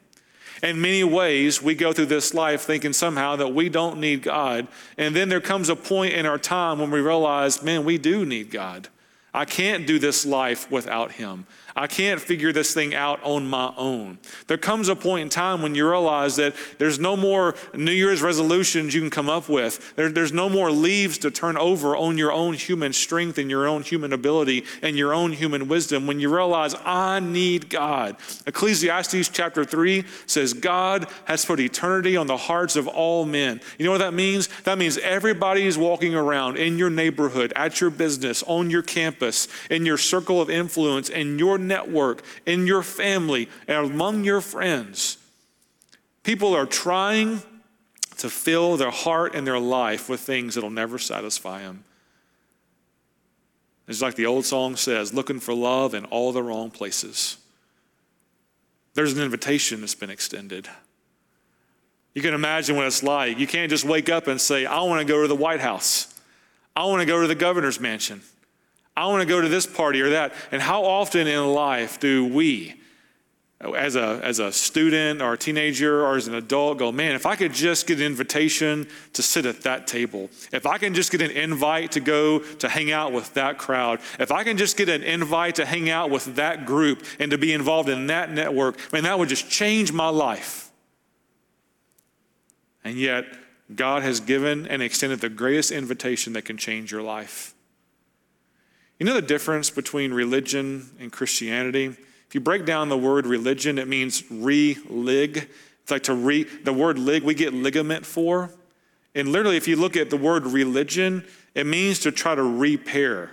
In 0.64 0.82
many 0.82 1.04
ways, 1.04 1.62
we 1.62 1.76
go 1.76 1.94
through 1.94 2.08
this 2.08 2.34
life 2.34 2.64
thinking 2.64 2.92
somehow 2.92 3.36
that 3.36 3.54
we 3.54 3.70
don't 3.70 4.00
need 4.00 4.24
God. 4.24 4.68
And 4.98 5.16
then 5.16 5.30
there 5.30 5.40
comes 5.40 5.70
a 5.70 5.76
point 5.76 6.16
in 6.16 6.26
our 6.26 6.40
time 6.40 6.80
when 6.80 6.90
we 6.90 7.02
realize, 7.02 7.62
man, 7.62 7.86
we 7.86 8.00
do 8.00 8.26
need 8.26 8.50
God. 8.50 8.88
I 9.32 9.46
can't 9.46 9.86
do 9.86 10.00
this 10.00 10.26
life 10.26 10.72
without 10.72 11.12
Him. 11.12 11.46
I 11.78 11.86
can't 11.86 12.20
figure 12.20 12.52
this 12.52 12.74
thing 12.74 12.96
out 12.96 13.24
on 13.24 13.48
my 13.48 13.72
own. 13.78 14.18
There 14.48 14.58
comes 14.58 14.90
a 14.90 14.96
point 14.96 15.22
in 15.22 15.30
time 15.30 15.62
when 15.62 15.76
you 15.76 15.88
realize 15.88 16.36
that 16.38 16.56
there's 16.80 16.98
no 16.98 17.16
more 17.16 17.54
New 17.76 17.92
Year's 17.92 18.24
resolutions 18.24 18.96
you 18.96 19.02
can 19.02 19.12
come 19.12 19.30
up 19.30 19.48
with. 19.48 19.96
There, 19.96 20.10
there's 20.10 20.34
no 20.34 20.50
more 20.50 20.72
leaves 20.72 21.20
to 21.20 21.30
turn 21.30 21.56
over 21.56 21.96
on 21.96 22.18
your 22.18 22.32
own 22.32 22.56
human 22.56 22.94
strength 22.94 23.38
and 23.38 23.52
your 23.52 23.68
own 23.68 23.84
human 23.84 24.12
ability 24.12 24.66
and 24.82 24.98
your 24.98 25.14
own 25.14 25.34
human 25.34 25.68
wisdom. 25.68 26.08
When 26.08 26.20
you 26.20 26.34
realize, 26.34 26.74
I 26.84 27.20
need 27.20 27.70
God. 27.70 28.16
Ecclesiastes 28.48 29.30
chapter 29.30 29.64
3 29.64 30.04
says, 30.26 30.54
God 30.54 31.06
has 31.26 31.46
put 31.46 31.60
eternity 31.60 32.18
on 32.18 32.26
the 32.26 32.38
hearts 32.38 32.76
of 32.76 32.88
all 32.88 33.24
men. 33.24 33.62
You 33.78 33.86
know 33.86 33.92
what 33.92 34.00
that 34.00 34.16
means? 34.16 34.50
That 34.64 34.80
means 34.80 34.98
everybody 34.98 35.68
is 35.68 35.78
walking 35.78 36.16
around 36.16 36.58
in 36.58 36.80
your 36.80 36.90
neighborhood, 36.90 37.54
at 37.56 37.80
your 37.80 37.92
business, 37.92 38.42
on 38.48 38.72
your 38.72 38.82
campus, 38.82 39.48
in 39.70 39.86
your 39.86 40.00
circle 40.00 40.42
of 40.42 40.50
influence, 40.50 41.10
in 41.10 41.38
your 41.38 41.67
network, 41.68 42.24
in 42.46 42.68
your 42.68 42.84
family, 42.84 43.50
and 43.68 43.92
among 43.92 44.24
your 44.24 44.42
friends. 44.42 45.18
People 46.24 46.54
are 46.54 46.66
trying 46.66 47.42
to 48.18 48.30
fill 48.30 48.78
their 48.78 48.92
heart 48.92 49.36
and 49.36 49.46
their 49.46 49.60
life 49.60 50.10
with 50.10 50.20
things 50.20 50.56
that'll 50.56 50.70
never 50.70 50.98
satisfy 50.98 51.62
them. 51.62 51.84
It's 53.88 54.02
like 54.02 54.16
the 54.16 54.26
old 54.26 54.46
song 54.46 54.76
says 54.76 55.14
looking 55.14 55.40
for 55.40 55.54
love 55.54 55.94
in 55.94 56.06
all 56.06 56.32
the 56.32 56.44
wrong 56.44 56.72
places. 56.72 57.38
There's 58.94 59.14
an 59.14 59.24
invitation 59.24 59.82
that's 59.82 59.96
been 59.96 60.10
extended. 60.10 60.68
You 62.14 62.22
can 62.22 62.34
imagine 62.34 62.76
what 62.76 62.88
it's 62.88 63.04
like. 63.04 63.38
You 63.38 63.46
can't 63.46 63.70
just 63.70 63.86
wake 63.86 64.10
up 64.10 64.28
and 64.28 64.42
say, 64.42 64.66
I 64.66 64.82
want 64.82 65.02
to 65.02 65.06
go 65.06 65.22
to 65.22 65.28
the 65.28 65.36
White 65.36 65.60
House. 65.60 66.14
I 66.76 66.86
want 66.86 67.02
to 67.02 67.06
go 67.06 67.22
to 67.22 67.28
the 67.28 67.36
governor's 67.36 67.80
mansion. 67.80 68.22
I 68.98 69.06
want 69.06 69.22
to 69.22 69.28
go 69.28 69.40
to 69.40 69.48
this 69.48 69.68
party 69.68 70.02
or 70.02 70.10
that. 70.10 70.34
And 70.52 70.60
how 70.60 70.84
often 70.84 71.28
in 71.28 71.54
life 71.54 72.00
do 72.00 72.26
we, 72.26 72.74
as 73.62 73.96
a, 73.96 74.20
as 74.24 74.40
a 74.40 74.52
student 74.52 75.22
or 75.22 75.34
a 75.34 75.38
teenager 75.38 76.04
or 76.04 76.18
as 76.18 76.28
an 76.28 76.34
adult, 76.34 76.80
go, 76.80 76.92
man, 76.92 77.14
if 77.14 77.28
I 77.28 77.36
could 77.36 77.54
just 77.54 77.86
get 77.86 78.00
an 78.00 78.06
invitation 78.06 78.88
to 79.14 79.22
sit 79.22 79.46
at 79.46 79.62
that 79.62 79.86
table, 79.86 80.32
if 80.52 80.66
I 80.66 80.80
can 80.80 80.96
just 80.96 81.12
get 81.12 81.22
an 81.22 81.30
invite 81.30 81.92
to 81.92 82.00
go 82.00 82.40
to 82.40 82.68
hang 82.68 82.92
out 82.92 83.14
with 83.14 83.32
that 83.36 83.60
crowd, 83.60 84.00
if 84.18 84.32
I 84.32 84.44
can 84.44 84.58
just 84.58 84.78
get 84.78 84.90
an 84.90 85.04
invite 85.04 85.56
to 85.56 85.66
hang 85.66 85.92
out 85.92 86.10
with 86.10 86.36
that 86.36 86.66
group 86.66 87.06
and 87.20 87.30
to 87.30 87.38
be 87.38 87.54
involved 87.54 87.90
in 87.90 88.08
that 88.08 88.32
network, 88.32 88.78
man, 88.92 89.04
that 89.04 89.20
would 89.20 89.30
just 89.30 89.48
change 89.48 89.94
my 89.94 90.10
life. 90.10 90.72
And 92.84 92.98
yet, 92.98 93.26
God 93.76 94.02
has 94.02 94.22
given 94.22 94.66
and 94.66 94.82
extended 94.82 95.20
the 95.20 95.30
greatest 95.30 95.70
invitation 95.72 96.34
that 96.34 96.46
can 96.46 96.58
change 96.58 96.92
your 96.92 97.04
life. 97.04 97.54
You 99.00 99.06
know 99.06 99.14
the 99.14 99.22
difference 99.22 99.70
between 99.70 100.12
religion 100.12 100.90
and 101.00 101.12
Christianity? 101.12 101.86
If 101.86 102.34
you 102.34 102.42
break 102.42 102.66
down 102.66 102.90
the 102.90 102.98
word 102.98 103.28
religion, 103.28 103.78
it 103.78 103.88
means 103.88 104.24
re-lig. 104.30 105.50
It's 105.84 105.92
like 105.92 106.04
to 106.04 106.16
re, 106.16 106.44
the 106.44 106.74
word 106.74 106.98
lig, 106.98 107.24
we 107.24 107.36
get 107.36 107.54
ligament 107.54 108.06
for. 108.06 108.52
And 109.14 109.30
literally, 109.30 109.56
if 109.56 109.68
you 109.68 109.76
look 109.76 109.96
at 109.96 110.10
the 110.10 110.18
word 110.18 110.46
religion, 110.46 111.26
it 111.54 111.66
means 111.66 112.00
to 112.00 112.12
try 112.12 112.36
to 112.36 112.44
repair, 112.44 113.32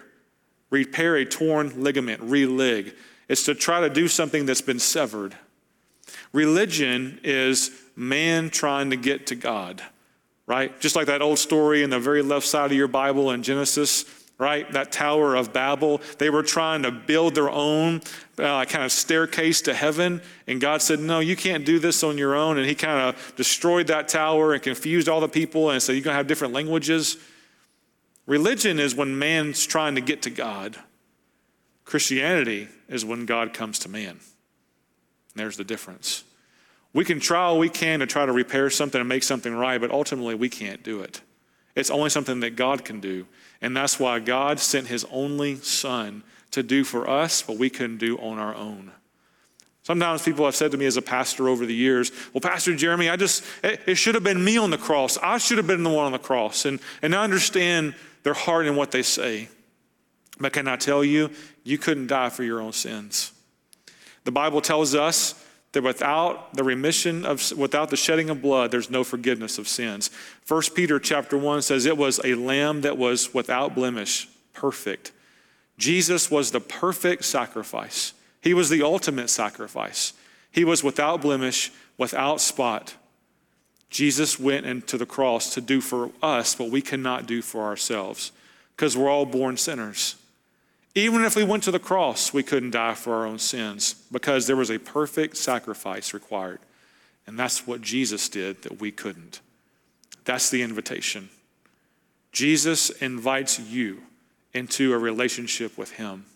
repair 0.71 1.17
a 1.17 1.25
torn 1.25 1.83
ligament, 1.83 2.21
re-lig. 2.23 2.95
It's 3.29 3.45
to 3.45 3.55
try 3.55 3.81
to 3.81 3.91
do 3.91 4.07
something 4.07 4.47
that's 4.47 4.61
been 4.61 4.79
severed. 4.79 5.37
Religion 6.33 7.21
is 7.25 7.71
man 7.97 8.51
trying 8.51 8.91
to 8.91 8.97
get 8.97 9.27
to 9.29 9.35
God, 9.35 9.83
right? 10.47 10.79
Just 10.79 10.95
like 10.95 11.07
that 11.07 11.23
old 11.23 11.39
story 11.39 11.83
in 11.83 11.91
the 11.91 11.99
very 11.99 12.23
left 12.23 12.47
side 12.47 12.71
of 12.71 12.77
your 12.77 12.89
Bible 12.89 13.31
in 13.31 13.43
Genesis 13.43 14.05
right? 14.39 14.71
That 14.73 14.93
Tower 14.93 15.37
of 15.37 15.53
Babel. 15.53 16.01
They 16.19 16.31
were 16.31 16.43
trying 16.43 16.83
to 16.83 16.91
build 16.91 17.35
their 17.35 17.51
own 17.51 18.03
uh, 18.39 18.65
kind 18.65 18.85
of 18.85 18.93
staircase 18.93 19.63
to 19.63 19.75
heaven. 19.75 20.21
And 20.47 20.61
God 20.61 20.83
said, 20.83 21.01
No, 21.01 21.21
you 21.21 21.37
can't 21.37 21.65
do 21.65 21.79
this 21.79 22.03
on 22.03 22.19
your 22.19 22.35
own. 22.35 22.59
And 22.59 22.67
He 22.67 22.75
kind 22.75 23.01
of 23.01 23.35
destroyed 23.37 23.87
that 23.89 24.09
tower 24.09 24.53
and 24.53 24.63
confused 24.63 25.09
all 25.09 25.21
the 25.21 25.29
people 25.29 25.71
and 25.71 25.83
said, 25.83 25.93
You're 25.93 26.03
going 26.03 26.15
to 26.15 26.19
have 26.19 26.27
different 26.27 26.53
languages. 26.53 27.17
Religion 28.27 28.79
is 28.79 28.95
when 28.95 29.19
man's 29.19 29.67
trying 29.67 29.95
to 29.97 30.01
get 30.01 30.23
to 30.23 30.31
God, 30.31 30.77
Christianity 31.85 32.69
is 32.89 33.05
when 33.05 33.27
God 33.27 33.53
comes 33.53 33.79
to 33.81 33.89
man. 33.89 34.11
And 34.11 34.21
there's 35.35 35.59
the 35.59 35.65
difference. 35.65 36.25
We 36.95 37.05
can 37.05 37.21
try 37.21 37.41
all 37.41 37.59
we 37.59 37.69
can 37.69 38.01
to 38.01 38.07
try 38.07 38.25
to 38.25 38.33
repair 38.33 38.71
something 38.71 39.01
and 39.01 39.09
make 39.09 39.25
something 39.25 39.55
right, 39.55 39.81
but 39.81 39.91
ultimately 39.91 40.35
we 40.35 40.49
can't 40.49 40.83
do 40.83 41.03
it. 41.03 41.21
It's 41.75 41.91
only 41.91 42.09
something 42.09 42.41
that 42.41 42.57
God 42.57 42.85
can 42.85 43.01
do. 43.01 43.27
And 43.65 43.75
that's 43.75 43.99
why 43.99 44.19
God 44.19 44.61
sent 44.61 44.89
his 44.89 45.07
only 45.11 45.57
son 45.57 46.23
to 46.51 46.63
do 46.63 46.85
for 46.85 47.09
us 47.09 47.49
what 47.49 47.57
we 47.57 47.71
couldn't 47.71 47.97
do 47.97 48.19
on 48.19 48.39
our 48.39 48.55
own. 48.55 48.93
Sometimes 49.85 50.21
people 50.21 50.45
have 50.45 50.55
said 50.55 50.71
to 50.73 50.77
me 50.77 50.85
as 50.85 50.99
a 50.99 51.03
pastor 51.03 51.49
over 51.49 51.65
the 51.65 51.75
years, 51.75 52.13
Well, 52.35 52.43
Pastor 52.43 52.77
Jeremy, 52.77 53.09
I 53.09 53.17
just, 53.17 53.43
it, 53.63 53.81
it 53.87 53.95
should 53.95 54.17
have 54.17 54.23
been 54.23 54.45
me 54.45 54.59
on 54.59 54.69
the 54.69 54.77
cross. 54.77 55.17
I 55.17 55.39
should 55.39 55.57
have 55.57 55.67
been 55.67 55.83
the 55.83 55.89
one 55.89 56.05
on 56.05 56.13
the 56.13 56.19
cross. 56.19 56.67
And, 56.67 56.79
and 57.01 57.15
I 57.15 57.25
understand 57.25 57.95
their 58.23 58.35
heart 58.35 58.67
and 58.67 58.77
what 58.77 58.91
they 58.91 59.01
say. 59.01 59.49
But 60.39 60.53
can 60.53 60.69
I 60.69 60.77
tell 60.77 61.03
you, 61.03 61.31
you 61.63 61.79
couldn't 61.79 62.09
die 62.09 62.29
for 62.29 62.43
your 62.43 62.61
own 62.61 62.75
sins. 62.75 63.33
The 64.25 64.33
Bible 64.33 64.61
tells 64.61 64.95
us 64.95 65.43
that 65.75 65.83
without 65.83 66.55
the 66.55 66.65
remission 66.65 67.25
of 67.25 67.53
without 67.57 67.91
the 67.91 67.97
shedding 67.97 68.31
of 68.31 68.41
blood 68.41 68.71
there's 68.71 68.91
no 68.91 69.05
forgiveness 69.05 69.59
of 69.59 69.69
sins. 69.69 70.11
1 70.49 70.63
peter 70.75 70.99
chapter 70.99 71.37
1 71.37 71.63
says 71.63 71.87
it 71.87 71.99
was 71.99 72.21
a 72.25 72.35
lamb 72.35 72.81
that 72.81 72.97
was 72.97 73.35
without 73.35 73.75
blemish 73.75 74.29
perfect. 74.53 75.13
Jesus 75.77 76.31
was 76.31 76.51
the 76.51 76.61
perfect 76.61 77.25
sacrifice. 77.25 78.15
He 78.41 78.55
was 78.55 78.71
the 78.71 78.83
ultimate 78.83 79.29
sacrifice. 79.29 80.13
He 80.51 80.65
was 80.65 80.83
without 80.83 81.21
blemish 81.21 81.73
without 81.99 82.41
spot. 82.41 82.95
Jesus 83.91 84.39
went 84.39 84.67
into 84.67 84.97
the 84.99 85.07
cross 85.07 85.55
to 85.55 85.61
do 85.61 85.81
for 85.81 86.11
us 86.23 86.59
what 86.59 86.71
we 86.71 86.81
cannot 86.81 87.27
do 87.27 87.43
for 87.43 87.63
ourselves 87.63 88.33
because 88.77 88.97
we're 88.97 89.11
all 89.11 89.27
born 89.27 89.57
sinners 89.57 90.17
even 90.95 91.25
if 91.25 91.35
we 91.35 91.45
went 91.45 91.65
to 91.65 91.71
the 91.71 91.79
cross, 91.79 92.33
we 92.33 92.43
couldn't 92.43 92.71
die 92.71 92.95
for 92.95 93.15
our 93.15 93.27
own 93.27 93.39
sins 93.39 93.95
because 94.13 94.47
there 94.47 94.57
was 94.57 94.71
a 94.71 94.79
perfect 94.79 95.37
sacrifice 95.37 96.15
required. 96.15 96.61
And 97.27 97.39
that's 97.39 97.67
what 97.67 97.81
Jesus 97.81 98.29
did 98.29 98.63
that 98.63 98.81
we 98.81 98.93
couldn't. 98.93 99.41
That's 100.25 100.51
the 100.51 100.63
invitation. 100.63 101.31
Jesus 102.33 102.91
invites 102.91 103.59
you 103.59 104.03
into 104.53 104.93
a 104.93 104.99
relationship 104.99 105.77
with 105.77 105.93
Him. 105.93 106.27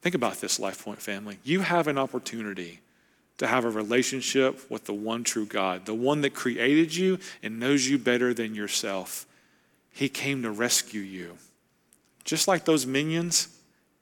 Think 0.00 0.14
about 0.14 0.40
this, 0.40 0.58
Life 0.58 0.84
Point 0.84 1.00
family. 1.00 1.38
You 1.44 1.60
have 1.60 1.86
an 1.86 1.98
opportunity 1.98 2.80
to 3.38 3.46
have 3.46 3.64
a 3.64 3.70
relationship 3.70 4.70
with 4.70 4.84
the 4.84 4.92
one 4.92 5.24
true 5.24 5.46
God, 5.46 5.86
the 5.86 5.94
one 5.94 6.20
that 6.22 6.34
created 6.34 6.94
you 6.94 7.18
and 7.42 7.60
knows 7.60 7.88
you 7.88 7.98
better 7.98 8.34
than 8.34 8.54
yourself. 8.54 9.26
He 9.92 10.08
came 10.08 10.42
to 10.42 10.50
rescue 10.50 11.00
you. 11.00 11.38
Just 12.24 12.48
like 12.48 12.64
those 12.64 12.86
minions 12.86 13.48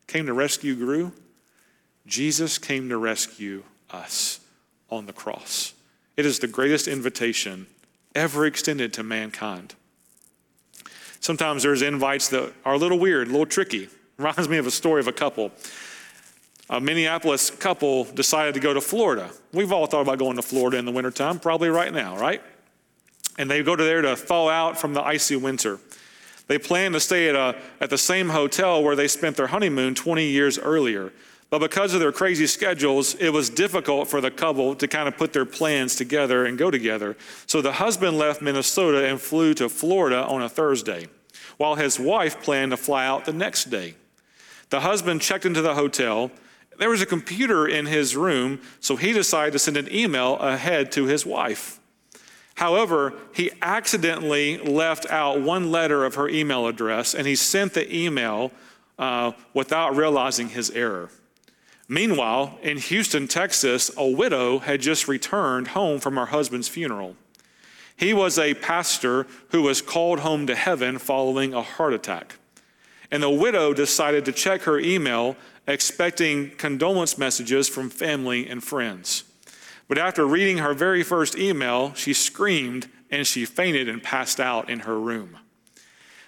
came 0.06 0.26
to 0.26 0.32
rescue 0.32 0.74
Gru, 0.74 1.12
Jesus 2.06 2.58
came 2.58 2.88
to 2.88 2.96
rescue 2.96 3.62
us 3.90 4.40
on 4.90 5.06
the 5.06 5.12
cross. 5.12 5.74
It 6.16 6.26
is 6.26 6.38
the 6.38 6.48
greatest 6.48 6.88
invitation 6.88 7.66
ever 8.14 8.44
extended 8.46 8.92
to 8.94 9.02
mankind. 9.02 9.74
Sometimes 11.20 11.62
there's 11.62 11.82
invites 11.82 12.28
that 12.30 12.52
are 12.64 12.74
a 12.74 12.78
little 12.78 12.98
weird, 12.98 13.28
a 13.28 13.30
little 13.30 13.46
tricky. 13.46 13.88
Reminds 14.16 14.48
me 14.48 14.56
of 14.56 14.66
a 14.66 14.70
story 14.70 15.00
of 15.00 15.08
a 15.08 15.12
couple. 15.12 15.52
A 16.68 16.80
Minneapolis 16.80 17.50
couple 17.50 18.04
decided 18.04 18.54
to 18.54 18.60
go 18.60 18.72
to 18.72 18.80
Florida. 18.80 19.30
We've 19.52 19.72
all 19.72 19.86
thought 19.86 20.02
about 20.02 20.18
going 20.18 20.36
to 20.36 20.42
Florida 20.42 20.78
in 20.78 20.84
the 20.84 20.92
wintertime, 20.92 21.38
probably 21.40 21.68
right 21.68 21.92
now, 21.92 22.16
right? 22.16 22.42
And 23.38 23.50
they 23.50 23.62
go 23.62 23.76
to 23.76 23.82
there 23.82 24.02
to 24.02 24.16
thaw 24.16 24.48
out 24.48 24.78
from 24.78 24.94
the 24.94 25.02
icy 25.02 25.36
winter. 25.36 25.78
They 26.50 26.58
planned 26.58 26.94
to 26.94 27.00
stay 27.00 27.28
at, 27.28 27.36
a, 27.36 27.54
at 27.80 27.90
the 27.90 27.96
same 27.96 28.30
hotel 28.30 28.82
where 28.82 28.96
they 28.96 29.06
spent 29.06 29.36
their 29.36 29.46
honeymoon 29.46 29.94
20 29.94 30.26
years 30.26 30.58
earlier. 30.58 31.12
But 31.48 31.60
because 31.60 31.94
of 31.94 32.00
their 32.00 32.10
crazy 32.10 32.48
schedules, 32.48 33.14
it 33.14 33.32
was 33.32 33.48
difficult 33.48 34.08
for 34.08 34.20
the 34.20 34.32
couple 34.32 34.74
to 34.74 34.88
kind 34.88 35.06
of 35.06 35.16
put 35.16 35.32
their 35.32 35.44
plans 35.44 35.94
together 35.94 36.44
and 36.44 36.58
go 36.58 36.68
together. 36.68 37.16
So 37.46 37.62
the 37.62 37.74
husband 37.74 38.18
left 38.18 38.42
Minnesota 38.42 39.06
and 39.06 39.20
flew 39.20 39.54
to 39.54 39.68
Florida 39.68 40.26
on 40.26 40.42
a 40.42 40.48
Thursday, 40.48 41.06
while 41.56 41.76
his 41.76 42.00
wife 42.00 42.42
planned 42.42 42.72
to 42.72 42.76
fly 42.76 43.06
out 43.06 43.26
the 43.26 43.32
next 43.32 43.70
day. 43.70 43.94
The 44.70 44.80
husband 44.80 45.20
checked 45.20 45.46
into 45.46 45.62
the 45.62 45.76
hotel. 45.76 46.32
There 46.80 46.90
was 46.90 47.00
a 47.00 47.06
computer 47.06 47.68
in 47.68 47.86
his 47.86 48.16
room, 48.16 48.60
so 48.80 48.96
he 48.96 49.12
decided 49.12 49.52
to 49.52 49.60
send 49.60 49.76
an 49.76 49.88
email 49.94 50.36
ahead 50.38 50.90
to 50.92 51.04
his 51.04 51.24
wife. 51.24 51.79
However, 52.60 53.14
he 53.32 53.50
accidentally 53.62 54.58
left 54.58 55.10
out 55.10 55.40
one 55.40 55.70
letter 55.70 56.04
of 56.04 56.16
her 56.16 56.28
email 56.28 56.66
address 56.66 57.14
and 57.14 57.26
he 57.26 57.34
sent 57.34 57.72
the 57.72 57.90
email 57.90 58.52
uh, 58.98 59.32
without 59.54 59.96
realizing 59.96 60.50
his 60.50 60.68
error. 60.72 61.08
Meanwhile, 61.88 62.58
in 62.62 62.76
Houston, 62.76 63.28
Texas, 63.28 63.90
a 63.96 64.06
widow 64.06 64.58
had 64.58 64.82
just 64.82 65.08
returned 65.08 65.68
home 65.68 66.00
from 66.00 66.16
her 66.16 66.26
husband's 66.26 66.68
funeral. 66.68 67.16
He 67.96 68.12
was 68.12 68.38
a 68.38 68.52
pastor 68.52 69.26
who 69.52 69.62
was 69.62 69.80
called 69.80 70.20
home 70.20 70.46
to 70.46 70.54
heaven 70.54 70.98
following 70.98 71.54
a 71.54 71.62
heart 71.62 71.94
attack. 71.94 72.34
And 73.10 73.22
the 73.22 73.30
widow 73.30 73.72
decided 73.72 74.26
to 74.26 74.32
check 74.32 74.62
her 74.62 74.78
email, 74.78 75.34
expecting 75.66 76.50
condolence 76.56 77.16
messages 77.16 77.70
from 77.70 77.88
family 77.88 78.46
and 78.46 78.62
friends. 78.62 79.24
But 79.90 79.98
after 79.98 80.24
reading 80.24 80.58
her 80.58 80.72
very 80.72 81.02
first 81.02 81.36
email, 81.36 81.92
she 81.94 82.12
screamed 82.12 82.88
and 83.10 83.26
she 83.26 83.44
fainted 83.44 83.88
and 83.88 84.00
passed 84.00 84.38
out 84.38 84.70
in 84.70 84.78
her 84.80 84.96
room. 84.96 85.36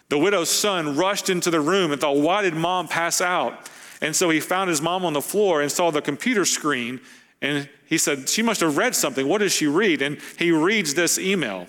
The 0.08 0.18
widow's 0.18 0.50
son 0.50 0.96
rushed 0.96 1.30
into 1.30 1.48
the 1.48 1.60
room 1.60 1.92
and 1.92 2.00
thought, 2.00 2.16
Why 2.16 2.42
did 2.42 2.54
mom 2.54 2.88
pass 2.88 3.20
out? 3.20 3.70
And 4.00 4.16
so 4.16 4.30
he 4.30 4.40
found 4.40 4.68
his 4.68 4.82
mom 4.82 5.04
on 5.04 5.12
the 5.12 5.22
floor 5.22 5.62
and 5.62 5.70
saw 5.70 5.92
the 5.92 6.02
computer 6.02 6.44
screen. 6.44 7.00
And 7.40 7.68
he 7.86 7.98
said, 7.98 8.28
She 8.28 8.42
must 8.42 8.62
have 8.62 8.76
read 8.76 8.96
something. 8.96 9.28
What 9.28 9.38
does 9.38 9.52
she 9.52 9.68
read? 9.68 10.02
And 10.02 10.18
he 10.36 10.50
reads 10.50 10.94
this 10.94 11.16
email. 11.16 11.68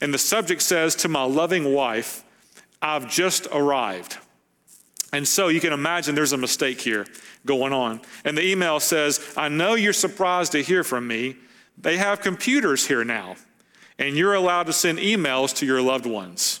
And 0.00 0.12
the 0.12 0.18
subject 0.18 0.62
says, 0.62 0.96
To 0.96 1.08
my 1.08 1.22
loving 1.22 1.72
wife, 1.72 2.24
I've 2.82 3.08
just 3.08 3.46
arrived. 3.52 4.18
And 5.12 5.26
so 5.26 5.48
you 5.48 5.60
can 5.60 5.72
imagine 5.72 6.14
there's 6.14 6.32
a 6.32 6.38
mistake 6.38 6.80
here 6.80 7.06
going 7.44 7.72
on. 7.72 8.00
And 8.24 8.36
the 8.36 8.46
email 8.46 8.80
says, 8.80 9.34
I 9.36 9.48
know 9.48 9.74
you're 9.74 9.92
surprised 9.92 10.52
to 10.52 10.62
hear 10.62 10.84
from 10.84 11.06
me. 11.06 11.36
They 11.76 11.96
have 11.96 12.20
computers 12.20 12.86
here 12.86 13.04
now, 13.04 13.36
and 13.98 14.16
you're 14.16 14.34
allowed 14.34 14.66
to 14.66 14.72
send 14.72 14.98
emails 14.98 15.54
to 15.56 15.66
your 15.66 15.80
loved 15.80 16.06
ones. 16.06 16.60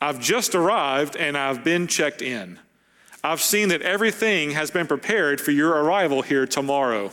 I've 0.00 0.20
just 0.20 0.54
arrived 0.54 1.16
and 1.16 1.36
I've 1.36 1.64
been 1.64 1.86
checked 1.86 2.22
in. 2.22 2.58
I've 3.24 3.40
seen 3.40 3.68
that 3.68 3.82
everything 3.82 4.50
has 4.50 4.70
been 4.70 4.88
prepared 4.88 5.40
for 5.40 5.52
your 5.52 5.70
arrival 5.70 6.22
here 6.22 6.46
tomorrow. 6.46 7.12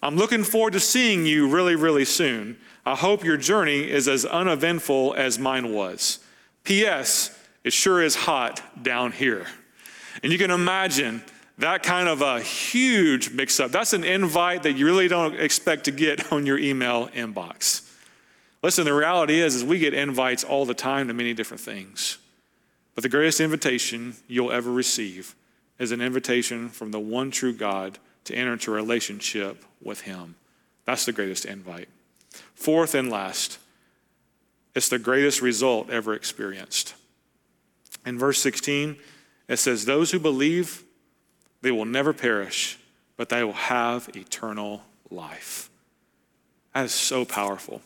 I'm 0.00 0.16
looking 0.16 0.44
forward 0.44 0.74
to 0.74 0.80
seeing 0.80 1.26
you 1.26 1.48
really, 1.48 1.74
really 1.74 2.04
soon. 2.04 2.56
I 2.86 2.94
hope 2.94 3.24
your 3.24 3.36
journey 3.36 3.90
is 3.90 4.06
as 4.06 4.24
uneventful 4.24 5.14
as 5.14 5.40
mine 5.40 5.72
was. 5.72 6.20
P.S. 6.62 7.36
It 7.64 7.72
sure 7.72 8.00
is 8.00 8.14
hot 8.14 8.62
down 8.82 9.10
here. 9.10 9.46
And 10.22 10.32
you 10.32 10.38
can 10.38 10.50
imagine 10.50 11.22
that 11.58 11.82
kind 11.82 12.08
of 12.08 12.22
a 12.22 12.40
huge 12.40 13.30
mix 13.30 13.58
up. 13.60 13.70
That's 13.70 13.92
an 13.92 14.04
invite 14.04 14.62
that 14.62 14.74
you 14.74 14.86
really 14.86 15.08
don't 15.08 15.34
expect 15.34 15.84
to 15.84 15.90
get 15.90 16.32
on 16.32 16.46
your 16.46 16.58
email 16.58 17.08
inbox. 17.08 17.84
Listen, 18.62 18.84
the 18.84 18.94
reality 18.94 19.40
is, 19.40 19.54
is 19.54 19.64
we 19.64 19.78
get 19.78 19.94
invites 19.94 20.44
all 20.44 20.64
the 20.64 20.74
time 20.74 21.08
to 21.08 21.14
many 21.14 21.34
different 21.34 21.60
things. 21.60 22.18
But 22.94 23.02
the 23.02 23.08
greatest 23.08 23.40
invitation 23.40 24.16
you'll 24.26 24.50
ever 24.50 24.72
receive 24.72 25.36
is 25.78 25.92
an 25.92 26.00
invitation 26.00 26.68
from 26.68 26.90
the 26.90 26.98
one 26.98 27.30
true 27.30 27.52
God 27.52 27.98
to 28.24 28.34
enter 28.34 28.52
into 28.52 28.72
a 28.72 28.74
relationship 28.74 29.64
with 29.80 30.00
Him. 30.00 30.34
That's 30.84 31.04
the 31.04 31.12
greatest 31.12 31.44
invite. 31.44 31.88
Fourth 32.54 32.94
and 32.94 33.10
last, 33.10 33.58
it's 34.74 34.88
the 34.88 34.98
greatest 34.98 35.40
result 35.40 35.90
ever 35.90 36.14
experienced. 36.14 36.94
In 38.04 38.18
verse 38.18 38.40
16, 38.40 38.96
it 39.48 39.56
says, 39.56 39.84
Those 39.84 40.10
who 40.10 40.18
believe, 40.18 40.84
they 41.62 41.70
will 41.70 41.84
never 41.84 42.12
perish, 42.12 42.78
but 43.16 43.28
they 43.28 43.42
will 43.42 43.52
have 43.52 44.08
eternal 44.14 44.82
life. 45.10 45.70
That 46.74 46.84
is 46.84 46.92
so 46.92 47.24
powerful. 47.24 47.80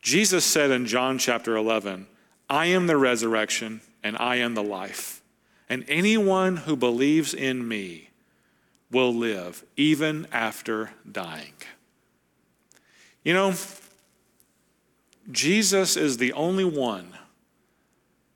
Jesus 0.00 0.44
said 0.44 0.70
in 0.70 0.86
John 0.86 1.18
chapter 1.18 1.56
11, 1.56 2.06
I 2.48 2.66
am 2.66 2.86
the 2.86 2.96
resurrection 2.96 3.80
and 4.02 4.16
I 4.18 4.36
am 4.36 4.54
the 4.54 4.62
life. 4.62 5.22
And 5.68 5.84
anyone 5.88 6.58
who 6.58 6.76
believes 6.76 7.34
in 7.34 7.66
me 7.66 8.08
will 8.90 9.14
live 9.14 9.64
even 9.76 10.26
after 10.32 10.92
dying. 11.10 11.52
You 13.22 13.34
know, 13.34 13.54
Jesus 15.30 15.96
is 15.96 16.16
the 16.16 16.32
only 16.32 16.64
one 16.64 17.12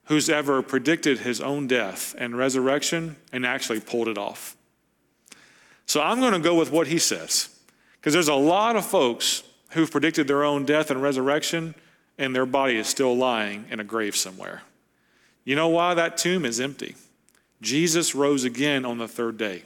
who's 0.05 0.29
ever 0.29 0.61
predicted 0.61 1.19
his 1.19 1.39
own 1.39 1.67
death 1.67 2.13
and 2.17 2.37
resurrection 2.37 3.15
and 3.31 3.45
actually 3.45 3.79
pulled 3.79 4.07
it 4.07 4.17
off. 4.17 4.55
So 5.85 6.01
I'm 6.01 6.19
going 6.19 6.33
to 6.33 6.39
go 6.39 6.55
with 6.55 6.71
what 6.71 6.87
he 6.87 6.99
says, 6.99 7.49
because 7.99 8.13
there's 8.13 8.27
a 8.27 8.33
lot 8.33 8.75
of 8.75 8.85
folks 8.85 9.43
who've 9.71 9.91
predicted 9.91 10.27
their 10.27 10.43
own 10.43 10.65
death 10.65 10.91
and 10.91 11.01
resurrection, 11.01 11.75
and 12.17 12.35
their 12.35 12.45
body 12.45 12.77
is 12.77 12.87
still 12.87 13.15
lying 13.15 13.65
in 13.69 13.79
a 13.79 13.83
grave 13.83 14.15
somewhere. 14.15 14.61
You 15.45 15.55
know 15.55 15.69
why 15.69 15.93
that 15.93 16.17
tomb 16.17 16.45
is 16.45 16.59
empty? 16.59 16.95
Jesus 17.61 18.13
rose 18.13 18.43
again 18.43 18.85
on 18.85 18.97
the 18.97 19.07
third 19.07 19.37
day. 19.37 19.63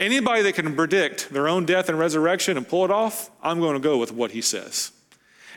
Anybody 0.00 0.42
that 0.42 0.54
can 0.54 0.74
predict 0.74 1.30
their 1.30 1.48
own 1.48 1.64
death 1.64 1.88
and 1.88 1.98
resurrection 1.98 2.56
and 2.56 2.68
pull 2.68 2.84
it 2.84 2.90
off, 2.90 3.30
I'm 3.42 3.60
going 3.60 3.74
to 3.74 3.80
go 3.80 3.96
with 3.96 4.12
what 4.12 4.32
he 4.32 4.42
says. 4.42 4.92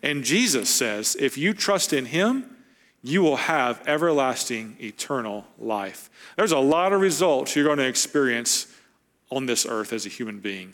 And 0.04 0.24
Jesus 0.24 0.69
says, 0.69 1.17
if 1.19 1.38
you 1.38 1.54
trust 1.54 1.91
in 1.91 2.06
him, 2.06 2.56
you 3.04 3.22
will 3.22 3.38
have 3.38 3.82
everlasting, 3.88 4.78
eternal 4.80 5.46
life. 5.58 6.10
There's 6.38 6.52
a 6.52 6.60
lot 6.60 6.94
of 6.94 7.02
results 7.02 7.56
you're 7.56 7.66
going 7.66 7.80
to 7.80 7.88
experience 7.88 8.68
on 9.32 9.46
this 9.46 9.66
earth 9.66 9.92
as 9.94 10.06
a 10.06 10.10
human 10.10 10.40
being. 10.40 10.74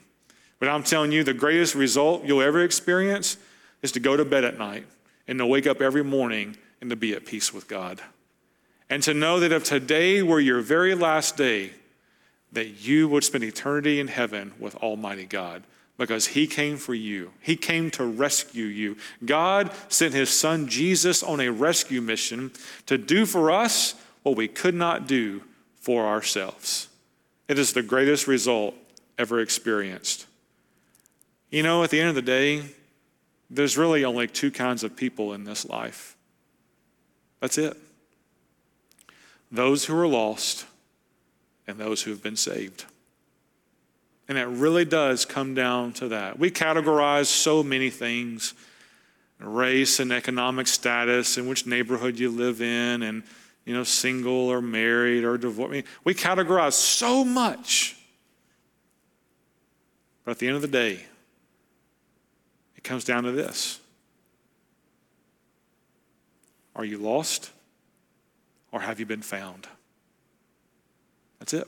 But 0.60 0.70
I'm 0.70 0.84
telling 0.84 1.12
you, 1.12 1.24
the 1.24 1.34
greatest 1.34 1.76
result 1.76 2.26
you'll 2.26 2.42
ever 2.42 2.64
experience 2.64 3.38
is 3.82 3.92
to 3.94 4.00
go 4.00 4.18
to 4.18 4.26
bed 4.26 4.44
at 4.44 4.58
night 4.58 4.86
and 5.28 5.40
to 5.40 5.46
wake 5.46 5.68
up 5.68 5.82
every 5.82 6.04
morning 6.04 6.58
and 6.82 6.90
to 6.90 6.96
be 6.96 7.14
at 7.14 7.26
peace 7.26 7.54
with 7.54 7.68
God. 7.68 8.02
And 8.90 9.04
to 9.04 9.14
know 9.14 9.40
that 9.40 9.52
if 9.52 9.64
today 9.64 10.22
were 10.22 10.40
your 10.40 10.62
very 10.62 10.96
last 10.96 11.38
day, 11.38 11.72
that 12.52 12.86
you 12.86 13.08
would 13.10 13.24
spend 13.24 13.44
eternity 13.44 14.00
in 14.00 14.08
heaven 14.08 14.54
with 14.60 14.76
Almighty 14.78 15.26
God 15.26 15.64
because 15.98 16.28
he 16.28 16.48
came 16.48 16.78
for 16.78 16.94
you. 16.94 17.32
He 17.42 17.56
came 17.56 17.90
to 17.92 18.06
rescue 18.06 18.66
you. 18.66 18.98
God 19.26 19.72
sent 19.90 20.14
his 20.14 20.30
son 20.30 20.68
Jesus 20.68 21.24
on 21.24 21.40
a 21.40 21.50
rescue 21.50 22.02
mission 22.02 22.52
to 22.86 22.98
do 22.98 23.26
for 23.26 23.52
us 23.52 23.96
what 24.24 24.36
we 24.36 24.48
could 24.48 24.76
not 24.76 25.08
do 25.08 25.42
for 25.80 26.06
ourselves. 26.06 26.90
It 27.48 27.58
is 27.58 27.74
the 27.74 27.82
greatest 27.82 28.28
result 28.28 28.76
ever 29.18 29.40
experienced. 29.40 30.28
You 31.50 31.64
know, 31.64 31.84
at 31.84 31.90
the 31.90 32.00
end 32.00 32.10
of 32.10 32.16
the 32.16 32.22
day, 32.22 32.64
there's 33.50 33.78
really 33.78 34.04
only 34.04 34.28
two 34.28 34.52
kinds 34.52 34.84
of 34.84 34.96
people 34.96 35.34
in 35.34 35.46
this 35.46 35.66
life. 35.66 36.16
That's 37.40 37.58
it 37.58 37.78
those 39.50 39.86
who 39.86 39.98
are 39.98 40.08
lost 40.08 40.66
and 41.68 41.78
those 41.78 42.04
who 42.04 42.12
have 42.12 42.22
been 42.22 42.36
saved. 42.36 42.84
And 44.28 44.38
it 44.38 44.46
really 44.46 44.86
does 44.86 45.26
come 45.26 45.54
down 45.54 45.94
to 45.94 46.10
that. 46.10 46.38
We 46.38 46.52
categorize 46.52 47.28
so 47.28 47.64
many 47.64 47.90
things 47.90 48.54
race 49.40 50.00
and 50.00 50.12
economic 50.12 50.68
status 50.68 51.38
and 51.38 51.48
which 51.48 51.68
neighborhood 51.68 52.18
you 52.18 52.30
live 52.32 52.60
in 52.62 53.04
and 53.04 53.22
you 53.66 53.74
know 53.74 53.84
single 53.84 54.50
or 54.50 54.62
married 54.62 55.24
or 55.24 55.38
divorced. 55.38 55.70
I 55.70 55.74
mean, 55.74 55.84
we 56.04 56.14
categorize 56.14 56.74
so 56.74 57.24
much. 57.24 57.96
But 60.26 60.32
at 60.32 60.40
the 60.40 60.48
end 60.48 60.56
of 60.56 60.62
the 60.62 60.68
day, 60.68 61.06
it 62.76 62.84
comes 62.84 63.04
down 63.04 63.24
to 63.24 63.32
this. 63.32 63.80
Are 66.76 66.86
you 66.86 66.98
lost 66.98 67.52
or 68.72 68.82
have 68.82 69.00
you 69.00 69.06
been 69.06 69.22
found? 69.22 69.68
That's 71.40 71.54
it. 71.54 71.68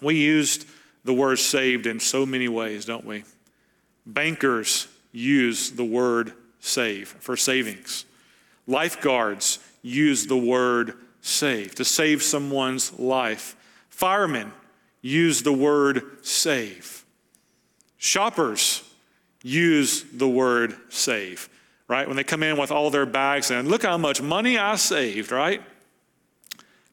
We 0.00 0.16
used 0.16 0.66
the 1.04 1.14
word 1.14 1.38
saved 1.38 1.86
in 1.86 2.00
so 2.00 2.24
many 2.24 2.48
ways, 2.48 2.84
don't 2.84 3.04
we? 3.04 3.24
Bankers 4.06 4.88
use 5.12 5.70
the 5.70 5.84
word 5.84 6.32
save 6.60 7.08
for 7.20 7.36
savings. 7.36 8.04
Lifeguards 8.66 9.58
use 9.82 10.26
the 10.26 10.36
word 10.36 10.94
save 11.20 11.74
to 11.74 11.84
save 11.84 12.22
someone's 12.22 12.98
life. 12.98 13.56
Firemen 13.90 14.52
use 15.02 15.42
the 15.42 15.52
word 15.52 16.02
save. 16.22 17.04
Shoppers 17.98 18.82
use 19.42 20.04
the 20.12 20.28
word 20.28 20.74
save, 20.88 21.48
right? 21.88 22.06
When 22.08 22.16
they 22.16 22.24
come 22.24 22.42
in 22.42 22.56
with 22.58 22.70
all 22.70 22.90
their 22.90 23.06
bags 23.06 23.50
and 23.50 23.68
look 23.68 23.82
how 23.82 23.98
much 23.98 24.20
money 24.22 24.58
I 24.58 24.76
saved, 24.76 25.30
right? 25.30 25.62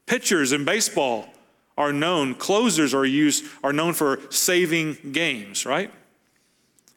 Pitchers 0.05 0.51
in 0.51 0.65
baseball 0.65 1.29
are 1.77 1.93
known, 1.93 2.35
closers 2.35 2.93
are 2.93 3.05
used, 3.05 3.45
are 3.63 3.73
known 3.73 3.93
for 3.93 4.19
saving 4.29 4.97
games, 5.11 5.65
right? 5.65 5.91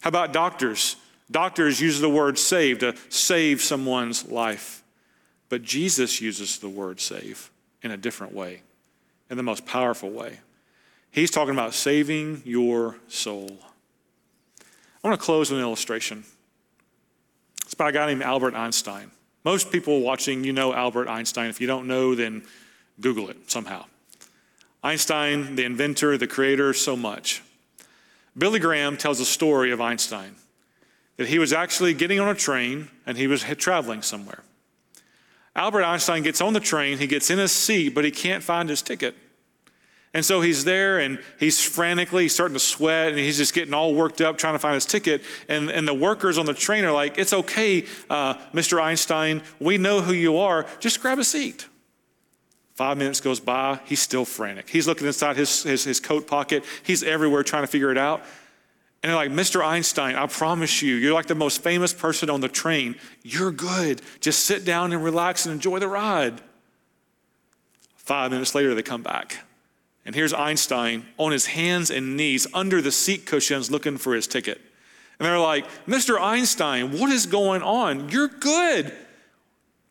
How 0.00 0.08
about 0.08 0.32
doctors? 0.32 0.96
Doctors 1.30 1.80
use 1.80 2.00
the 2.00 2.10
word 2.10 2.38
save 2.38 2.80
to 2.80 2.94
save 3.08 3.62
someone's 3.62 4.28
life. 4.28 4.82
But 5.48 5.62
Jesus 5.62 6.20
uses 6.20 6.58
the 6.58 6.68
word 6.68 7.00
save 7.00 7.50
in 7.82 7.90
a 7.90 7.96
different 7.96 8.34
way, 8.34 8.62
in 9.30 9.36
the 9.36 9.42
most 9.42 9.64
powerful 9.66 10.10
way. 10.10 10.40
He's 11.10 11.30
talking 11.30 11.54
about 11.54 11.74
saving 11.74 12.42
your 12.44 12.96
soul. 13.08 13.58
I 14.60 15.08
want 15.08 15.18
to 15.18 15.24
close 15.24 15.50
with 15.50 15.60
an 15.60 15.64
illustration. 15.64 16.24
It's 17.64 17.74
by 17.74 17.90
a 17.90 17.92
guy 17.92 18.06
named 18.06 18.22
Albert 18.22 18.54
Einstein. 18.54 19.10
Most 19.44 19.70
people 19.70 20.00
watching, 20.00 20.44
you 20.44 20.52
know 20.52 20.74
Albert 20.74 21.08
Einstein. 21.08 21.50
If 21.50 21.60
you 21.60 21.66
don't 21.66 21.86
know, 21.86 22.14
then 22.14 22.42
Google 23.00 23.30
it 23.30 23.50
somehow. 23.50 23.84
Einstein, 24.84 25.56
the 25.56 25.64
inventor, 25.64 26.18
the 26.18 26.26
creator, 26.26 26.74
so 26.74 26.94
much. 26.94 27.42
Billy 28.36 28.58
Graham 28.60 28.98
tells 28.98 29.18
a 29.18 29.24
story 29.24 29.72
of 29.72 29.80
Einstein 29.80 30.36
that 31.16 31.28
he 31.28 31.38
was 31.38 31.54
actually 31.54 31.94
getting 31.94 32.20
on 32.20 32.28
a 32.28 32.34
train 32.34 32.90
and 33.06 33.16
he 33.16 33.26
was 33.26 33.42
traveling 33.56 34.02
somewhere. 34.02 34.42
Albert 35.56 35.84
Einstein 35.84 36.22
gets 36.22 36.40
on 36.42 36.52
the 36.52 36.60
train, 36.60 36.98
he 36.98 37.06
gets 37.06 37.30
in 37.30 37.38
his 37.38 37.52
seat, 37.52 37.94
but 37.94 38.04
he 38.04 38.10
can't 38.10 38.42
find 38.42 38.68
his 38.68 38.82
ticket. 38.82 39.16
And 40.12 40.24
so 40.24 40.42
he's 40.42 40.64
there 40.64 40.98
and 40.98 41.18
he's 41.40 41.64
frantically 41.64 42.28
starting 42.28 42.54
to 42.54 42.60
sweat 42.60 43.08
and 43.08 43.18
he's 43.18 43.38
just 43.38 43.54
getting 43.54 43.72
all 43.72 43.94
worked 43.94 44.20
up 44.20 44.36
trying 44.36 44.54
to 44.54 44.58
find 44.58 44.74
his 44.74 44.86
ticket. 44.86 45.22
And, 45.48 45.70
and 45.70 45.88
the 45.88 45.94
workers 45.94 46.36
on 46.36 46.44
the 46.44 46.54
train 46.54 46.84
are 46.84 46.92
like, 46.92 47.18
It's 47.18 47.32
okay, 47.32 47.86
uh, 48.10 48.34
Mr. 48.52 48.80
Einstein. 48.80 49.42
We 49.58 49.78
know 49.78 50.02
who 50.02 50.12
you 50.12 50.38
are. 50.38 50.66
Just 50.78 51.00
grab 51.00 51.18
a 51.18 51.24
seat. 51.24 51.66
Five 52.74 52.98
minutes 52.98 53.20
goes 53.20 53.38
by. 53.38 53.78
He's 53.84 54.00
still 54.00 54.24
frantic. 54.24 54.68
He's 54.68 54.86
looking 54.86 55.06
inside 55.06 55.36
his, 55.36 55.62
his, 55.62 55.84
his 55.84 56.00
coat 56.00 56.26
pocket. 56.26 56.64
He's 56.82 57.02
everywhere 57.02 57.44
trying 57.44 57.62
to 57.62 57.68
figure 57.68 57.92
it 57.92 57.98
out. 57.98 58.22
And 59.02 59.10
they're 59.10 59.16
like, 59.16 59.30
Mr. 59.30 59.64
Einstein, 59.64 60.16
I 60.16 60.26
promise 60.26 60.82
you, 60.82 60.94
you're 60.94 61.12
like 61.12 61.26
the 61.26 61.34
most 61.34 61.62
famous 61.62 61.92
person 61.92 62.30
on 62.30 62.40
the 62.40 62.48
train. 62.48 62.96
You're 63.22 63.52
good. 63.52 64.02
Just 64.20 64.44
sit 64.44 64.64
down 64.64 64.92
and 64.92 65.04
relax 65.04 65.46
and 65.46 65.54
enjoy 65.54 65.78
the 65.78 65.88
ride. 65.88 66.40
Five 67.96 68.32
minutes 68.32 68.54
later, 68.54 68.74
they 68.74 68.82
come 68.82 69.02
back. 69.02 69.38
And 70.04 70.14
here's 70.14 70.32
Einstein 70.32 71.06
on 71.16 71.32
his 71.32 71.46
hands 71.46 71.90
and 71.90 72.16
knees 72.16 72.46
under 72.52 72.82
the 72.82 72.90
seat 72.90 73.24
cushions 73.24 73.70
looking 73.70 73.98
for 73.98 74.14
his 74.14 74.26
ticket. 74.26 74.60
And 75.18 75.26
they're 75.26 75.38
like, 75.38 75.66
Mr. 75.86 76.20
Einstein, 76.20 76.98
what 76.98 77.10
is 77.10 77.26
going 77.26 77.62
on? 77.62 78.08
You're 78.08 78.28
good. 78.28 78.92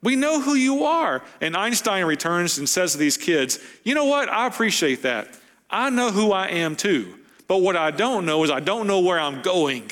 We 0.03 0.15
know 0.15 0.41
who 0.41 0.53
you 0.53 0.83
are. 0.83 1.23
And 1.41 1.57
Einstein 1.57 2.05
returns 2.05 2.57
and 2.59 2.69
says 2.69 2.91
to 2.91 2.97
these 2.97 3.17
kids, 3.17 3.59
You 3.83 3.95
know 3.95 4.05
what? 4.05 4.29
I 4.29 4.45
appreciate 4.45 5.01
that. 5.01 5.27
I 5.69 5.89
know 5.89 6.11
who 6.11 6.31
I 6.31 6.47
am 6.49 6.75
too. 6.75 7.15
But 7.47 7.57
what 7.57 7.75
I 7.75 7.89
don't 7.89 8.25
know 8.25 8.43
is 8.43 8.51
I 8.51 8.59
don't 8.59 8.85
know 8.85 8.99
where 8.99 9.19
I'm 9.19 9.41
going. 9.41 9.89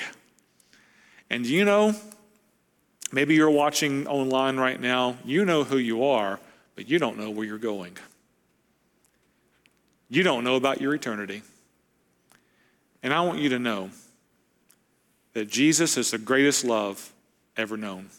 And 1.29 1.45
you 1.45 1.65
know, 1.65 1.95
maybe 3.11 3.33
you're 3.33 3.49
watching 3.49 4.05
online 4.07 4.57
right 4.57 4.79
now, 4.79 5.17
you 5.25 5.45
know 5.45 5.63
who 5.63 5.77
you 5.77 6.03
are, 6.03 6.39
but 6.75 6.89
you 6.89 6.99
don't 6.99 7.17
know 7.17 7.31
where 7.31 7.45
you're 7.45 7.57
going 7.57 7.97
you 10.11 10.23
don't 10.23 10.43
know 10.43 10.57
about 10.57 10.81
your 10.81 10.93
eternity. 10.93 11.41
And 13.01 13.13
I 13.13 13.21
want 13.21 13.39
you 13.39 13.49
to 13.49 13.59
know 13.59 13.89
that 15.33 15.49
Jesus 15.49 15.95
is 15.95 16.11
the 16.11 16.17
greatest 16.17 16.65
love 16.65 17.13
ever 17.55 17.77
known. 17.77 18.09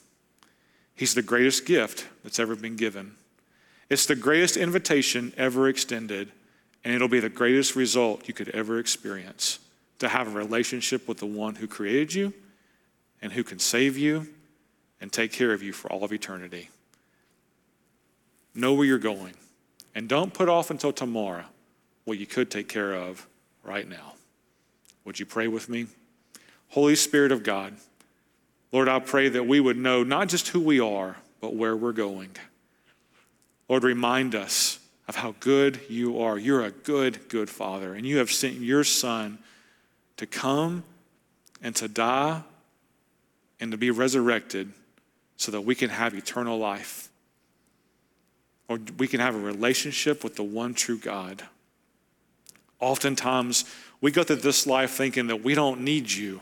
He's 1.03 1.15
the 1.15 1.21
greatest 1.21 1.67
gift 1.67 2.07
that's 2.23 2.39
ever 2.39 2.55
been 2.55 2.77
given. 2.77 3.17
It's 3.91 4.07
the 4.07 4.15
greatest 4.15 4.57
invitation 4.57 5.33
ever 5.37 5.69
extended, 5.69 6.31
and 6.85 6.95
it'll 6.95 7.09
be 7.09 7.19
the 7.19 7.29
greatest 7.29 7.75
result 7.75 8.29
you 8.29 8.35
could 8.35 8.51
ever 8.51 8.79
experience 8.79 9.59
to 9.99 10.07
have 10.07 10.29
a 10.29 10.31
relationship 10.31 11.09
with 11.09 11.19
the 11.19 11.27
one 11.27 11.57
who 11.57 11.67
created 11.67 12.15
you 12.15 12.33
and 13.21 13.33
who 13.33 13.43
can 13.43 13.59
save 13.59 13.99
you 13.99 14.29
and 15.01 15.11
take 15.11 15.33
care 15.33 15.53
of 15.53 15.61
you 15.61 15.73
for 15.73 15.91
all 15.91 16.05
of 16.05 16.13
eternity. 16.13 16.71
Know 18.55 18.73
where 18.73 18.87
you're 18.87 18.99
going, 18.99 19.35
and 19.97 20.09
don't 20.09 20.33
put 20.33 20.49
off 20.49 20.71
until 20.71 20.93
tomorrow 20.93 21.47
what 22.05 22.19
you 22.19 22.27
could 22.27 22.49
take 22.49 22.69
care 22.69 22.95
of 22.95 23.27
right 23.65 23.89
now. 23.89 24.13
Would 25.05 25.19
you 25.19 25.27
pray 25.27 25.49
with 25.49 25.69
me? 25.69 25.89
Holy 26.69 26.95
Spirit 26.95 27.33
of 27.33 27.43
God, 27.43 27.75
Lord, 28.73 28.89
I 28.89 28.99
pray 28.99 29.29
that 29.29 29.47
we 29.47 29.61
would 29.61 29.77
know 29.77 30.03
not 30.03 30.29
just 30.29 30.49
who 30.49 30.61
we 30.61 30.81
are, 30.81 31.17
but 31.41 31.55
where 31.55 31.77
we're 31.77 31.93
going. 31.93 32.31
Lord, 33.69 33.85
remind 33.85 34.35
us 34.35 34.79
of 35.07 35.17
how 35.17 35.35
good 35.41 35.81
you 35.89 36.21
are. 36.21 36.39
You're 36.39 36.65
a 36.65 36.71
good, 36.71 37.29
good 37.29 37.51
Father, 37.51 37.95
and 37.95 38.07
you 38.07 38.19
have 38.19 38.31
sent 38.31 38.55
your 38.55 38.85
Son 38.85 39.39
to 40.17 40.27
come 40.27 40.85
and 41.63 41.77
to 41.77 41.89
die 41.89 42.43
and 43.61 43.71
to 43.71 43.77
be 43.77 43.91
resurrected 43.91 44.73
so 45.37 45.53
that 45.53 45.63
we 45.63 45.75
can 45.75 45.91
have 45.91 46.15
eternal 46.15 46.59
life. 46.59 47.11
Or 48.69 48.79
we 48.97 49.07
can 49.07 49.21
have 49.21 49.35
a 49.35 49.41
relationship 49.41 50.25
with 50.25 50.37
the 50.37 50.43
one 50.43 50.73
true 50.73 50.99
God. 50.99 51.43
Oftentimes, 52.81 53.65
we 54.01 54.11
go 54.11 54.23
through 54.23 54.37
this 54.37 54.67
life 54.67 54.93
thinking 54.93 55.29
that 55.29 55.43
we 55.43 55.55
don't 55.55 55.83
need 55.83 56.11
you, 56.11 56.41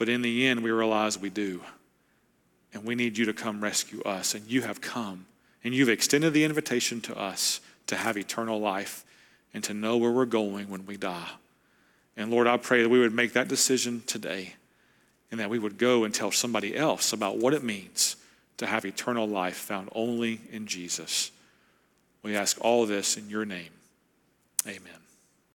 but 0.00 0.08
in 0.08 0.22
the 0.22 0.46
end, 0.46 0.62
we 0.62 0.70
realize 0.70 1.18
we 1.18 1.28
do. 1.28 1.60
And 2.72 2.84
we 2.84 2.94
need 2.94 3.18
you 3.18 3.26
to 3.26 3.34
come 3.34 3.62
rescue 3.62 4.00
us. 4.00 4.34
And 4.34 4.50
you 4.50 4.62
have 4.62 4.80
come, 4.80 5.26
and 5.62 5.74
you've 5.74 5.90
extended 5.90 6.32
the 6.32 6.42
invitation 6.42 7.02
to 7.02 7.18
us 7.18 7.60
to 7.86 7.96
have 7.96 8.16
eternal 8.16 8.58
life 8.58 9.04
and 9.52 9.62
to 9.64 9.74
know 9.74 9.98
where 9.98 10.10
we're 10.10 10.24
going 10.24 10.70
when 10.70 10.86
we 10.86 10.96
die. 10.96 11.28
And 12.16 12.30
Lord, 12.30 12.46
I 12.46 12.56
pray 12.56 12.82
that 12.82 12.88
we 12.88 12.98
would 12.98 13.12
make 13.12 13.34
that 13.34 13.48
decision 13.48 14.02
today 14.06 14.54
and 15.30 15.38
that 15.38 15.50
we 15.50 15.58
would 15.58 15.76
go 15.76 16.04
and 16.04 16.14
tell 16.14 16.30
somebody 16.30 16.74
else 16.74 17.12
about 17.12 17.36
what 17.36 17.52
it 17.52 17.62
means 17.62 18.16
to 18.56 18.66
have 18.66 18.86
eternal 18.86 19.28
life 19.28 19.56
found 19.56 19.90
only 19.92 20.40
in 20.50 20.66
Jesus. 20.66 21.30
We 22.22 22.34
ask 22.34 22.56
all 22.62 22.86
this 22.86 23.18
in 23.18 23.28
your 23.28 23.44
name. 23.44 23.72
Amen. 24.66 25.09